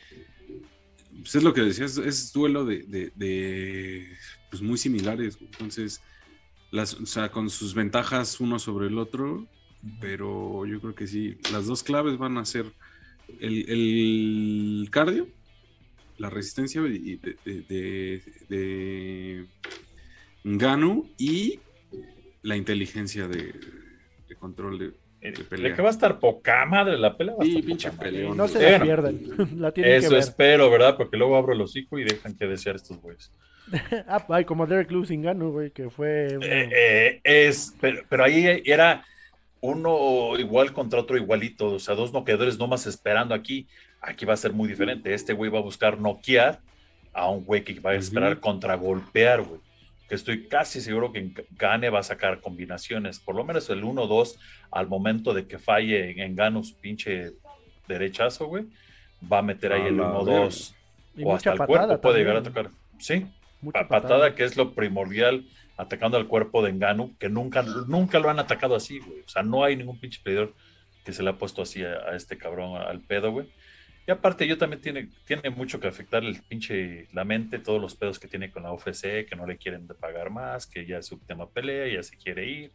pues 1.20 1.34
es 1.34 1.42
lo 1.42 1.52
que 1.52 1.62
decías, 1.62 1.96
es 1.98 2.32
duelo 2.32 2.64
de, 2.64 2.84
de, 2.84 3.10
de 3.16 4.06
pues 4.50 4.62
muy 4.62 4.78
similares. 4.78 5.36
Entonces, 5.40 6.00
las, 6.74 6.94
o 6.94 7.06
sea, 7.06 7.30
con 7.30 7.50
sus 7.50 7.74
ventajas 7.74 8.40
uno 8.40 8.58
sobre 8.58 8.88
el 8.88 8.98
otro. 8.98 9.46
Pero 10.00 10.64
yo 10.66 10.80
creo 10.80 10.94
que 10.94 11.06
sí, 11.06 11.36
las 11.52 11.66
dos 11.66 11.82
claves 11.82 12.16
van 12.16 12.38
a 12.38 12.44
ser 12.46 12.66
el, 13.38 13.68
el 13.68 14.88
cardio, 14.90 15.28
la 16.16 16.30
resistencia 16.30 16.80
de, 16.80 17.18
de, 17.44 17.62
de, 17.68 18.22
de, 18.48 19.46
Ganu 20.42 21.10
y 21.18 21.60
la 22.42 22.56
inteligencia 22.56 23.28
de, 23.28 23.54
control 24.38 24.78
de, 24.78 25.44
pelea. 25.44 25.74
que 25.74 25.82
va 25.82 25.88
a 25.88 25.92
estar 25.92 26.18
poca 26.18 26.64
madre 26.64 26.98
la 26.98 27.16
pelea. 27.16 27.34
Sí, 27.42 27.60
pinche 27.62 27.90
pelea. 27.92 28.34
No 28.34 28.48
se 28.48 28.70
la 28.70 28.82
pierdan. 28.82 29.20
la 29.58 29.68
Eso 29.68 29.74
que 29.74 29.82
ver. 29.82 30.14
espero, 30.14 30.70
¿verdad? 30.70 30.96
Porque 30.96 31.18
luego 31.18 31.36
abro 31.36 31.52
el 31.52 31.60
hocico 31.60 31.98
y 31.98 32.04
dejan 32.04 32.34
que 32.36 32.46
desear 32.46 32.76
estos 32.76 32.98
güeyes. 33.02 33.30
ah, 34.08 34.24
ay, 34.28 34.44
como 34.44 34.66
Derek 34.66 34.90
Lewis 34.90 35.08
sin 35.08 35.22
Ganu, 35.22 35.52
güey, 35.52 35.70
que 35.70 35.90
fue. 35.90 36.38
Eh, 36.40 36.70
eh, 36.72 37.20
es, 37.24 37.74
pero, 37.80 38.02
pero 38.08 38.24
ahí 38.24 38.62
era 38.64 39.04
uno 39.60 40.38
igual 40.38 40.72
contra 40.72 41.00
otro 41.00 41.16
igualito, 41.16 41.72
o 41.72 41.78
sea, 41.78 41.94
dos 41.94 42.12
noqueadores 42.12 42.58
nomás 42.58 42.86
esperando 42.86 43.34
aquí. 43.34 43.66
Aquí 44.00 44.26
va 44.26 44.34
a 44.34 44.36
ser 44.36 44.52
muy 44.52 44.68
diferente. 44.68 45.14
Este 45.14 45.32
güey 45.32 45.50
va 45.50 45.58
a 45.58 45.62
buscar 45.62 45.98
noquear 45.98 46.60
a 47.14 47.30
un 47.30 47.44
güey 47.44 47.64
que 47.64 47.80
va 47.80 47.92
a 47.92 47.94
esperar 47.94 48.32
uh 48.32 48.36
-huh. 48.36 48.40
contragolpear, 48.40 49.42
güey. 49.42 49.60
Que 50.06 50.16
estoy 50.16 50.46
casi 50.48 50.82
seguro 50.82 51.12
que 51.12 51.32
Gane 51.52 51.88
va 51.88 52.00
a 52.00 52.02
sacar 52.02 52.40
combinaciones, 52.40 53.18
por 53.18 53.34
lo 53.34 53.44
menos 53.44 53.70
el 53.70 53.82
1-2 53.82 54.38
al 54.70 54.86
momento 54.86 55.32
de 55.32 55.46
que 55.46 55.58
falle 55.58 56.22
en 56.22 56.36
Gano 56.36 56.62
su 56.62 56.76
pinche 56.76 57.32
derechazo, 57.88 58.46
güey. 58.46 58.66
Va 59.32 59.38
a 59.38 59.42
meter 59.42 59.72
ahí 59.72 59.82
ah, 59.84 59.88
el 59.88 59.98
1-2 59.98 60.74
o 61.22 61.34
hasta 61.34 61.52
el 61.52 61.58
cuerpo 61.58 62.00
puede 62.00 62.18
llegar 62.18 62.36
a 62.36 62.42
tocar. 62.42 62.70
Sí, 62.98 63.26
patada, 63.72 64.02
patada, 64.02 64.34
que 64.34 64.44
es 64.44 64.56
lo 64.56 64.74
primordial 64.74 65.46
atacando 65.76 66.16
al 66.16 66.28
cuerpo 66.28 66.62
de 66.62 66.70
Engano, 66.70 67.14
que 67.18 67.28
nunca, 67.28 67.62
nunca 67.62 68.18
lo 68.18 68.30
han 68.30 68.38
atacado 68.38 68.76
así, 68.76 69.00
güey. 69.00 69.20
O 69.20 69.28
sea, 69.28 69.42
no 69.42 69.64
hay 69.64 69.76
ningún 69.76 69.98
pinche 69.98 70.20
peleador 70.22 70.54
que 71.04 71.12
se 71.12 71.22
le 71.22 71.30
ha 71.30 71.38
puesto 71.38 71.62
así 71.62 71.84
a, 71.84 71.94
a 72.10 72.16
este 72.16 72.38
cabrón, 72.38 72.80
al 72.80 73.00
pedo, 73.00 73.32
güey. 73.32 73.48
Y 74.06 74.10
aparte, 74.10 74.46
yo 74.46 74.58
también 74.58 74.82
tiene, 74.82 75.08
tiene 75.24 75.48
mucho 75.48 75.80
que 75.80 75.88
afectar 75.88 76.22
el 76.22 76.42
pinche, 76.42 77.08
la 77.12 77.24
mente, 77.24 77.58
todos 77.58 77.80
los 77.80 77.94
pedos 77.96 78.18
que 78.18 78.28
tiene 78.28 78.50
con 78.50 78.62
la 78.62 78.72
UFC, 78.72 79.26
que 79.26 79.34
no 79.36 79.46
le 79.46 79.56
quieren 79.56 79.86
pagar 79.86 80.28
más, 80.28 80.66
que 80.66 80.84
ya 80.84 81.00
su 81.02 81.18
tema 81.18 81.48
pelea, 81.48 81.94
ya 81.94 82.02
se 82.02 82.16
quiere 82.18 82.46
ir. 82.46 82.72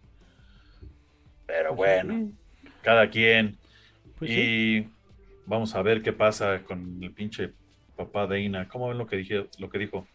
Pero 1.45 1.75
bueno, 1.75 2.31
cada 2.81 3.09
quien. 3.09 3.57
Pues 4.17 4.31
y 4.31 4.35
sí. 4.35 4.89
vamos 5.45 5.75
a 5.75 5.81
ver 5.83 6.01
qué 6.01 6.13
pasa 6.13 6.63
con 6.63 6.97
el 7.03 7.11
pinche 7.11 7.53
papá 7.95 8.25
de 8.25 8.41
Ina. 8.41 8.67
¿Cómo 8.67 8.87
ven 8.87 8.97
lo 8.97 9.05
que, 9.05 9.17
dije, 9.17 9.47
lo 9.59 9.69
que 9.69 9.77
dijo? 9.77 10.07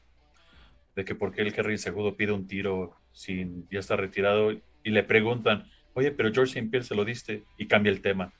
De 0.96 1.04
que 1.04 1.14
porque 1.14 1.42
el 1.42 1.52
Kerry 1.52 1.78
Segudo 1.78 2.16
pide 2.16 2.32
un 2.32 2.46
tiro, 2.46 2.96
sin, 3.12 3.68
ya 3.70 3.80
está 3.80 3.96
retirado, 3.96 4.52
y 4.52 4.90
le 4.90 5.02
preguntan, 5.02 5.70
oye, 5.94 6.10
pero 6.10 6.32
George 6.32 6.52
St. 6.52 6.70
Pierre 6.70 6.86
se 6.86 6.94
lo 6.94 7.04
diste, 7.04 7.44
y 7.58 7.66
cambia 7.66 7.90
el 7.90 8.00
tema. 8.00 8.32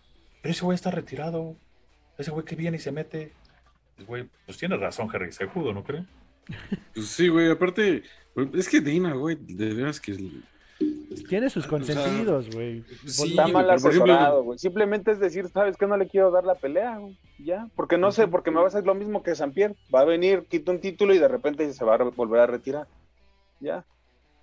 Pero 0.42 0.52
ese 0.52 0.64
güey 0.64 0.74
está 0.74 0.90
retirado, 0.90 1.56
ese 2.18 2.30
güey 2.30 2.44
que 2.44 2.56
viene 2.56 2.76
y 2.76 2.80
se 2.80 2.92
mete. 2.92 3.32
Güey, 4.06 4.28
pues 4.46 4.58
tiene 4.58 4.76
razón 4.76 5.08
Harry 5.12 5.32
Sejudo, 5.32 5.72
¿no 5.72 5.84
creen? 5.84 6.06
Pues 6.94 7.06
sí, 7.08 7.28
güey, 7.28 7.50
aparte, 7.50 8.02
es 8.54 8.68
que 8.68 8.80
Dina, 8.80 9.14
güey, 9.14 9.36
de 9.40 9.74
veras 9.74 10.00
que 10.00 10.12
tiene 11.14 11.50
sus 11.50 11.66
consentidos, 11.66 12.50
güey. 12.50 12.84
Sí, 13.06 13.30
está 13.30 13.46
mal 13.46 13.70
asesorado, 13.70 14.42
güey. 14.42 14.58
Simplemente 14.58 15.12
es 15.12 15.18
decir, 15.18 15.48
¿sabes 15.48 15.76
que 15.76 15.86
No 15.86 15.96
le 15.96 16.08
quiero 16.08 16.30
dar 16.30 16.44
la 16.44 16.54
pelea, 16.54 16.98
güey. 16.98 17.18
Ya, 17.38 17.68
porque 17.76 17.98
no 17.98 18.12
sé, 18.12 18.28
porque 18.28 18.50
me 18.50 18.58
va 18.58 18.64
a 18.64 18.68
hacer 18.68 18.84
lo 18.84 18.94
mismo 18.94 19.22
que 19.22 19.34
San 19.34 19.52
Pierre. 19.52 19.76
Va 19.94 20.00
a 20.00 20.04
venir, 20.04 20.46
quita 20.48 20.72
un 20.72 20.80
título 20.80 21.14
y 21.14 21.18
de 21.18 21.28
repente 21.28 21.72
se 21.72 21.84
va 21.84 21.94
a 21.94 21.98
volver 21.98 22.40
a 22.40 22.46
retirar. 22.46 22.86
Ya. 23.60 23.84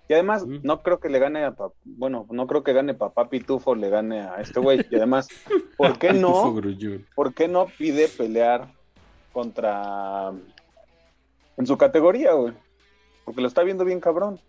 Y 0.08 0.14
además, 0.14 0.46
no 0.46 0.82
creo 0.82 1.00
que 1.00 1.08
le 1.08 1.18
gane 1.18 1.44
a 1.44 1.54
bueno, 1.84 2.26
no 2.30 2.46
creo 2.46 2.62
que 2.62 2.72
gane 2.72 2.92
papá 2.92 3.30
Pitufo, 3.30 3.74
le 3.74 3.88
gane 3.88 4.20
a 4.20 4.40
este 4.40 4.60
güey. 4.60 4.84
Y 4.90 4.96
además, 4.96 5.28
¿por 5.78 5.98
qué 5.98 6.12
no? 6.12 6.54
¿Por 7.14 7.32
qué 7.32 7.48
no 7.48 7.66
pide 7.78 8.08
pelear 8.08 8.68
contra 9.32 10.32
en 11.56 11.66
su 11.66 11.78
categoría, 11.78 12.32
güey? 12.32 12.52
Porque 13.24 13.40
lo 13.40 13.48
está 13.48 13.62
viendo 13.62 13.84
bien 13.84 14.00
cabrón. 14.00 14.40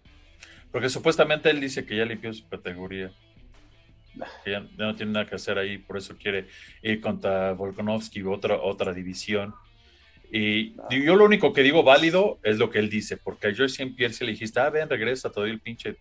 Porque 0.74 0.90
supuestamente 0.90 1.52
él 1.52 1.62
dice 1.62 1.86
que 1.86 1.96
ya 1.96 2.04
limpió 2.04 2.34
su 2.34 2.50
categoría. 2.50 3.12
Que 4.44 4.52
ya, 4.52 4.68
no 4.76 4.96
tiene 4.96 5.12
nada 5.12 5.28
que 5.28 5.36
hacer 5.36 5.60
ahí, 5.60 5.78
por 5.78 5.98
eso 5.98 6.16
quiere 6.18 6.48
ir 6.82 7.00
contra 7.00 7.54
Volkanovski, 7.54 8.24
otra, 8.24 8.60
otra 8.60 8.92
división. 8.92 9.54
Y 10.32 10.74
yo 10.90 11.16
lo 11.16 11.26
único 11.26 11.54
que 11.54 11.62
digo 11.62 11.84
válido 11.84 12.40
es 12.42 12.58
lo 12.58 12.72
que 12.72 12.80
él 12.80 12.90
dice, 12.90 13.18
porque 13.18 13.48
a 13.48 13.50
Joyce 13.52 13.84
St. 13.84 13.94
Pierre 13.96 14.16
se 14.16 14.26
le 14.26 14.32
dijiste, 14.32 14.60
ah, 14.60 14.72
ven, 14.72 14.90
regresa, 14.90 15.32
te 15.32 15.40
doy 15.40 15.52
el 15.52 15.60
pinche 15.60 15.98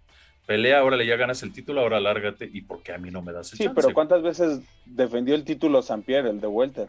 pelea, 0.47 0.79
ahora 0.79 0.97
le 0.97 1.07
ya 1.07 1.17
ganas 1.17 1.43
el 1.43 1.53
título, 1.53 1.83
ahora 1.83 2.01
lárgate, 2.01 2.49
y 2.51 2.63
porque 2.63 2.93
a 2.93 2.99
mí 2.99 3.11
no 3.11 3.21
me 3.21 3.33
das 3.33 3.53
el 3.53 3.59
Sí, 3.59 3.69
pero 3.75 3.93
¿cuántas 3.93 4.23
veces 4.23 4.61
defendió 4.87 5.35
el 5.35 5.45
título 5.45 5.81
St. 5.81 6.03
Pierre, 6.07 6.31
el 6.31 6.41
de 6.41 6.47
Welter? 6.47 6.89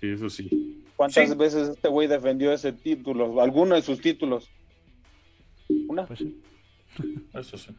Sí, 0.00 0.08
eso 0.08 0.30
sí. 0.30 0.82
¿Cuántas 0.96 1.36
veces 1.36 1.68
este 1.68 1.88
güey 1.88 2.08
defendió 2.08 2.52
ese 2.54 2.72
título, 2.72 3.42
alguno 3.42 3.74
de 3.74 3.82
sus 3.82 4.00
títulos? 4.00 4.50
Una. 5.88 6.06
Pues 6.06 6.20
sí. 6.20 6.40
Eso 7.34 7.56
sí. 7.56 7.74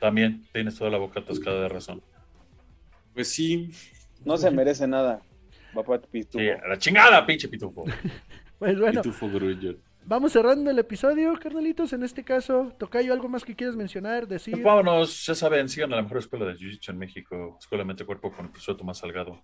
También 0.00 0.44
tienes 0.52 0.76
toda 0.76 0.90
la 0.90 0.98
boca 0.98 1.20
atascada 1.20 1.62
de 1.62 1.68
razón. 1.68 2.02
Pues 3.14 3.28
sí. 3.28 3.70
No 4.24 4.36
se 4.36 4.50
merece 4.50 4.86
nada. 4.86 5.22
Papá 5.74 6.00
Pitufo. 6.00 6.38
Sí, 6.38 6.46
la 6.68 6.78
chingada, 6.78 7.24
pinche 7.26 7.48
Pitufo. 7.48 7.84
pues 8.58 8.78
bueno. 8.78 9.02
Pitufo 9.02 9.28
Vamos 10.06 10.32
cerrando 10.32 10.70
el 10.70 10.78
episodio, 10.78 11.32
carnalitos. 11.40 11.94
En 11.94 12.02
este 12.02 12.22
caso, 12.22 12.74
Tocayo, 12.78 13.14
¿algo 13.14 13.26
más 13.30 13.42
que 13.42 13.56
quieras 13.56 13.74
mencionar, 13.74 14.28
decir? 14.28 14.52
Pues 14.52 14.62
vámonos, 14.62 15.24
ya 15.24 15.34
saben, 15.34 15.66
sigan 15.70 15.94
a 15.94 15.96
la 15.96 16.02
mejor 16.02 16.18
escuela 16.18 16.44
de 16.44 16.54
Jiu-Jitsu 16.54 16.90
en 16.90 16.98
México, 16.98 17.56
Escuela 17.58 17.84
Mente 17.84 18.04
Cuerpo 18.04 18.30
con 18.30 18.44
el 18.44 18.50
profesor 18.50 18.76
Tomás 18.76 18.98
Salgado. 18.98 19.42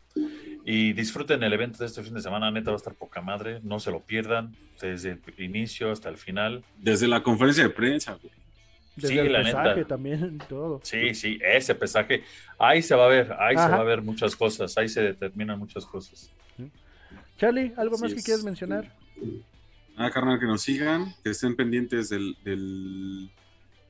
Y 0.67 0.93
disfruten 0.93 1.43
el 1.43 1.55
evento 1.55 1.79
de 1.79 1.87
este 1.87 2.03
fin 2.03 2.13
de 2.13 2.21
semana, 2.21 2.51
neta 2.51 2.71
va 2.71 2.75
a 2.75 2.77
estar 2.77 2.95
poca 2.95 3.23
madre, 3.23 3.61
no 3.63 3.81
se 3.81 3.91
lo 3.91 4.01
pierdan, 4.01 4.55
desde 4.83 5.13
el 5.13 5.43
inicio 5.43 5.91
hasta 5.91 6.11
el 6.11 6.19
final. 6.19 6.63
Desde 6.77 7.09
la 7.09 7.23
conferencia 7.23 7.63
de 7.63 7.71
prensa, 7.71 8.19
güey 8.23 8.40
sí, 9.01 9.19
el 9.19 9.33
la 9.33 9.43
pesaje 9.43 9.85
también, 9.85 10.39
todo. 10.49 10.81
Sí, 10.83 11.15
sí, 11.15 11.39
ese 11.43 11.75
pesaje. 11.75 12.25
Ahí 12.59 12.83
se 12.83 12.95
va 12.95 13.07
a 13.07 13.09
ver, 13.09 13.33
ahí 13.39 13.57
se 13.57 13.69
va 13.69 13.81
a 13.81 13.85
ver 13.85 14.03
muchas 14.03 14.37
cosas, 14.37 14.77
ahí 14.79 14.89
se 14.89 15.03
determinan 15.03 15.59
muchas 15.59 15.85
cosas. 15.87 16.33
Charlie, 17.39 17.73
¿algo 17.77 17.97
más 17.99 18.13
que 18.13 18.23
quieras 18.23 18.45
mencionar? 18.45 18.95
Ah, 19.97 20.11
carnal, 20.11 20.39
que 20.39 20.47
nos 20.47 20.63
sigan, 20.63 21.15
que 21.25 21.31
estén 21.31 21.57
pendientes 21.57 22.09
del, 22.11 22.37
del 22.45 23.31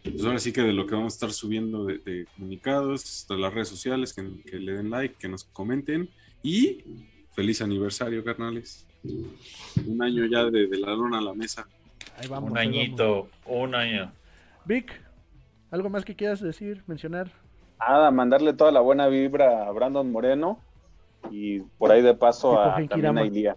pues 0.02 0.24
ahora 0.24 0.38
sí 0.38 0.52
que 0.52 0.62
de 0.62 0.72
lo 0.72 0.86
que 0.86 0.94
vamos 0.94 1.12
a 1.12 1.16
estar 1.16 1.32
subiendo 1.32 1.84
de, 1.84 2.26
comunicados, 2.34 3.26
de 3.28 3.36
las 3.36 3.52
redes 3.52 3.68
sociales, 3.68 4.14
que, 4.14 4.58
le 4.58 4.72
den 4.72 4.90
like, 4.90 5.16
que 5.18 5.28
nos 5.28 5.44
comenten 5.44 6.08
y 6.42 6.84
feliz 7.32 7.60
aniversario, 7.60 8.24
carnales. 8.24 8.86
Un 9.04 10.02
año 10.02 10.24
ya 10.26 10.44
de, 10.44 10.68
la 10.78 10.94
luna 10.94 11.18
a 11.18 11.22
la 11.22 11.34
mesa. 11.34 11.68
Ahí 12.16 12.28
vamos, 12.28 12.50
un 12.50 12.58
añito, 12.58 13.28
un 13.46 13.74
año. 13.74 14.12
Vic, 14.64 15.02
¿algo 15.70 15.88
más 15.90 16.04
que 16.04 16.14
quieras 16.14 16.40
decir, 16.40 16.82
mencionar? 16.86 17.30
Nada, 17.78 18.10
mandarle 18.10 18.52
toda 18.52 18.70
la 18.70 18.80
buena 18.80 19.08
vibra 19.08 19.66
a 19.66 19.70
Brandon 19.72 20.10
Moreno 20.10 20.58
y 21.30 21.60
por 21.60 21.90
ahí 21.90 22.02
de 22.02 22.14
paso 22.14 22.60
a, 22.60 22.76
también 22.86 23.18
a 23.18 23.24
Ilía. 23.24 23.56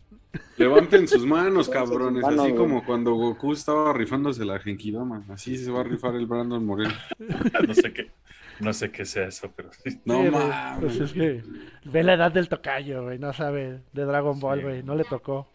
Levanten 0.58 1.08
sus 1.08 1.26
manos, 1.26 1.70
cabrones, 1.70 2.24
así 2.24 2.54
como 2.54 2.84
cuando 2.86 3.13
Goku 3.13 3.54
estaba 3.54 3.94
rifándose 3.94 4.46
la 4.46 4.60
Genkidama, 4.60 5.24
así 5.30 5.58
se 5.58 5.72
va 5.72 5.82
a 5.82 5.84
rifar 5.84 6.16
el 6.16 6.26
Brandon 6.26 6.66
Moreno. 6.66 6.94
no 7.68 7.74
sé 7.74 7.94
qué, 7.94 8.12
no 8.60 8.74
sé 8.74 8.92
qué 8.92 9.06
sea 9.06 9.28
eso, 9.28 9.52
pero 9.56 9.70
No 10.06 10.24
mames. 10.24 10.80
Pues 10.80 11.00
es 11.00 11.13
que 11.13 11.44
ve 11.86 12.04
la 12.04 12.13
edad 12.13 12.32
del 12.32 12.50
tocayo, 12.50 13.04
güey, 13.04 13.20
no 13.20 13.34
sabe 13.34 13.82
de 13.92 14.06
Dragon 14.06 14.39
Ball, 14.39 14.62
güey, 14.62 14.84
no 14.84 14.96
le 14.96 15.04
tocó. 15.04 15.48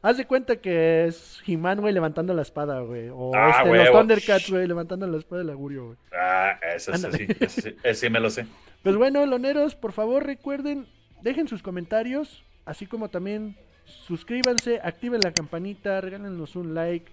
Haz 0.00 0.16
de 0.16 0.26
cuenta 0.26 0.56
que 0.56 1.06
es 1.06 1.42
He-Man, 1.46 1.80
güey, 1.80 1.92
levantando 1.92 2.32
la 2.32 2.42
espada, 2.42 2.80
güey. 2.80 3.08
O 3.12 3.32
ah, 3.34 3.62
este, 3.62 3.76
los 3.76 3.90
Thundercats, 3.90 4.50
güey, 4.50 4.66
levantando 4.66 5.06
la 5.06 5.18
espada 5.18 5.42
del 5.42 5.50
augurio, 5.50 5.86
güey. 5.86 5.98
Ah, 6.12 6.58
eso, 6.74 6.92
sí, 6.94 7.26
sí, 7.48 7.74
sí, 7.94 8.10
me 8.10 8.20
lo 8.20 8.30
sé. 8.30 8.46
Pues 8.82 8.96
bueno, 8.96 9.26
loneros, 9.26 9.74
por 9.74 9.92
favor 9.92 10.24
recuerden, 10.24 10.86
dejen 11.22 11.48
sus 11.48 11.62
comentarios, 11.62 12.44
así 12.64 12.86
como 12.86 13.08
también 13.08 13.56
suscríbanse, 13.84 14.80
activen 14.82 15.20
la 15.22 15.32
campanita, 15.32 16.00
regálenos 16.00 16.54
un 16.54 16.74
like, 16.74 17.10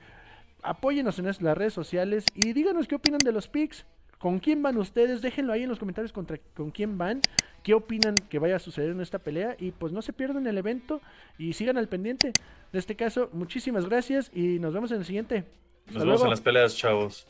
apóyenos 0.61 1.17
en 1.19 1.25
las 1.25 1.57
redes 1.57 1.73
sociales 1.73 2.25
y 2.35 2.53
díganos 2.53 2.87
qué 2.87 2.95
opinan 2.95 3.19
de 3.19 3.31
los 3.31 3.47
pics. 3.47 3.85
¿Con 4.25 4.39
quién 4.39 4.63
van 4.63 4.75
ustedes? 4.77 5.21
Déjenlo 5.21 5.53
ahí 5.53 5.61
en 5.61 5.69
los 5.69 5.77
comentarios 5.77 6.11
contra, 6.11 6.39
con 6.55 6.71
quién 6.71 6.97
van, 6.97 7.21
qué 7.61 7.75
opinan 7.75 8.15
que 8.15 8.39
vaya 8.39 8.55
a 8.55 8.59
suceder 8.59 8.89
en 8.89 8.99
esta 8.99 9.19
pelea 9.19 9.55
y 9.59 9.69
pues 9.69 9.93
no 9.93 10.01
se 10.01 10.13
pierdan 10.13 10.47
el 10.47 10.57
evento 10.57 10.99
y 11.37 11.53
sigan 11.53 11.77
al 11.77 11.87
pendiente. 11.87 12.29
En 12.73 12.79
este 12.79 12.95
caso, 12.95 13.29
muchísimas 13.33 13.85
gracias 13.85 14.31
y 14.33 14.57
nos 14.57 14.73
vemos 14.73 14.89
en 14.89 14.97
el 14.97 15.05
siguiente. 15.05 15.43
nos 15.91 16.03
vemos 16.03 16.23
en 16.23 16.31
las 16.31 16.41
peleas, 16.41 16.75
chavos. 16.75 17.27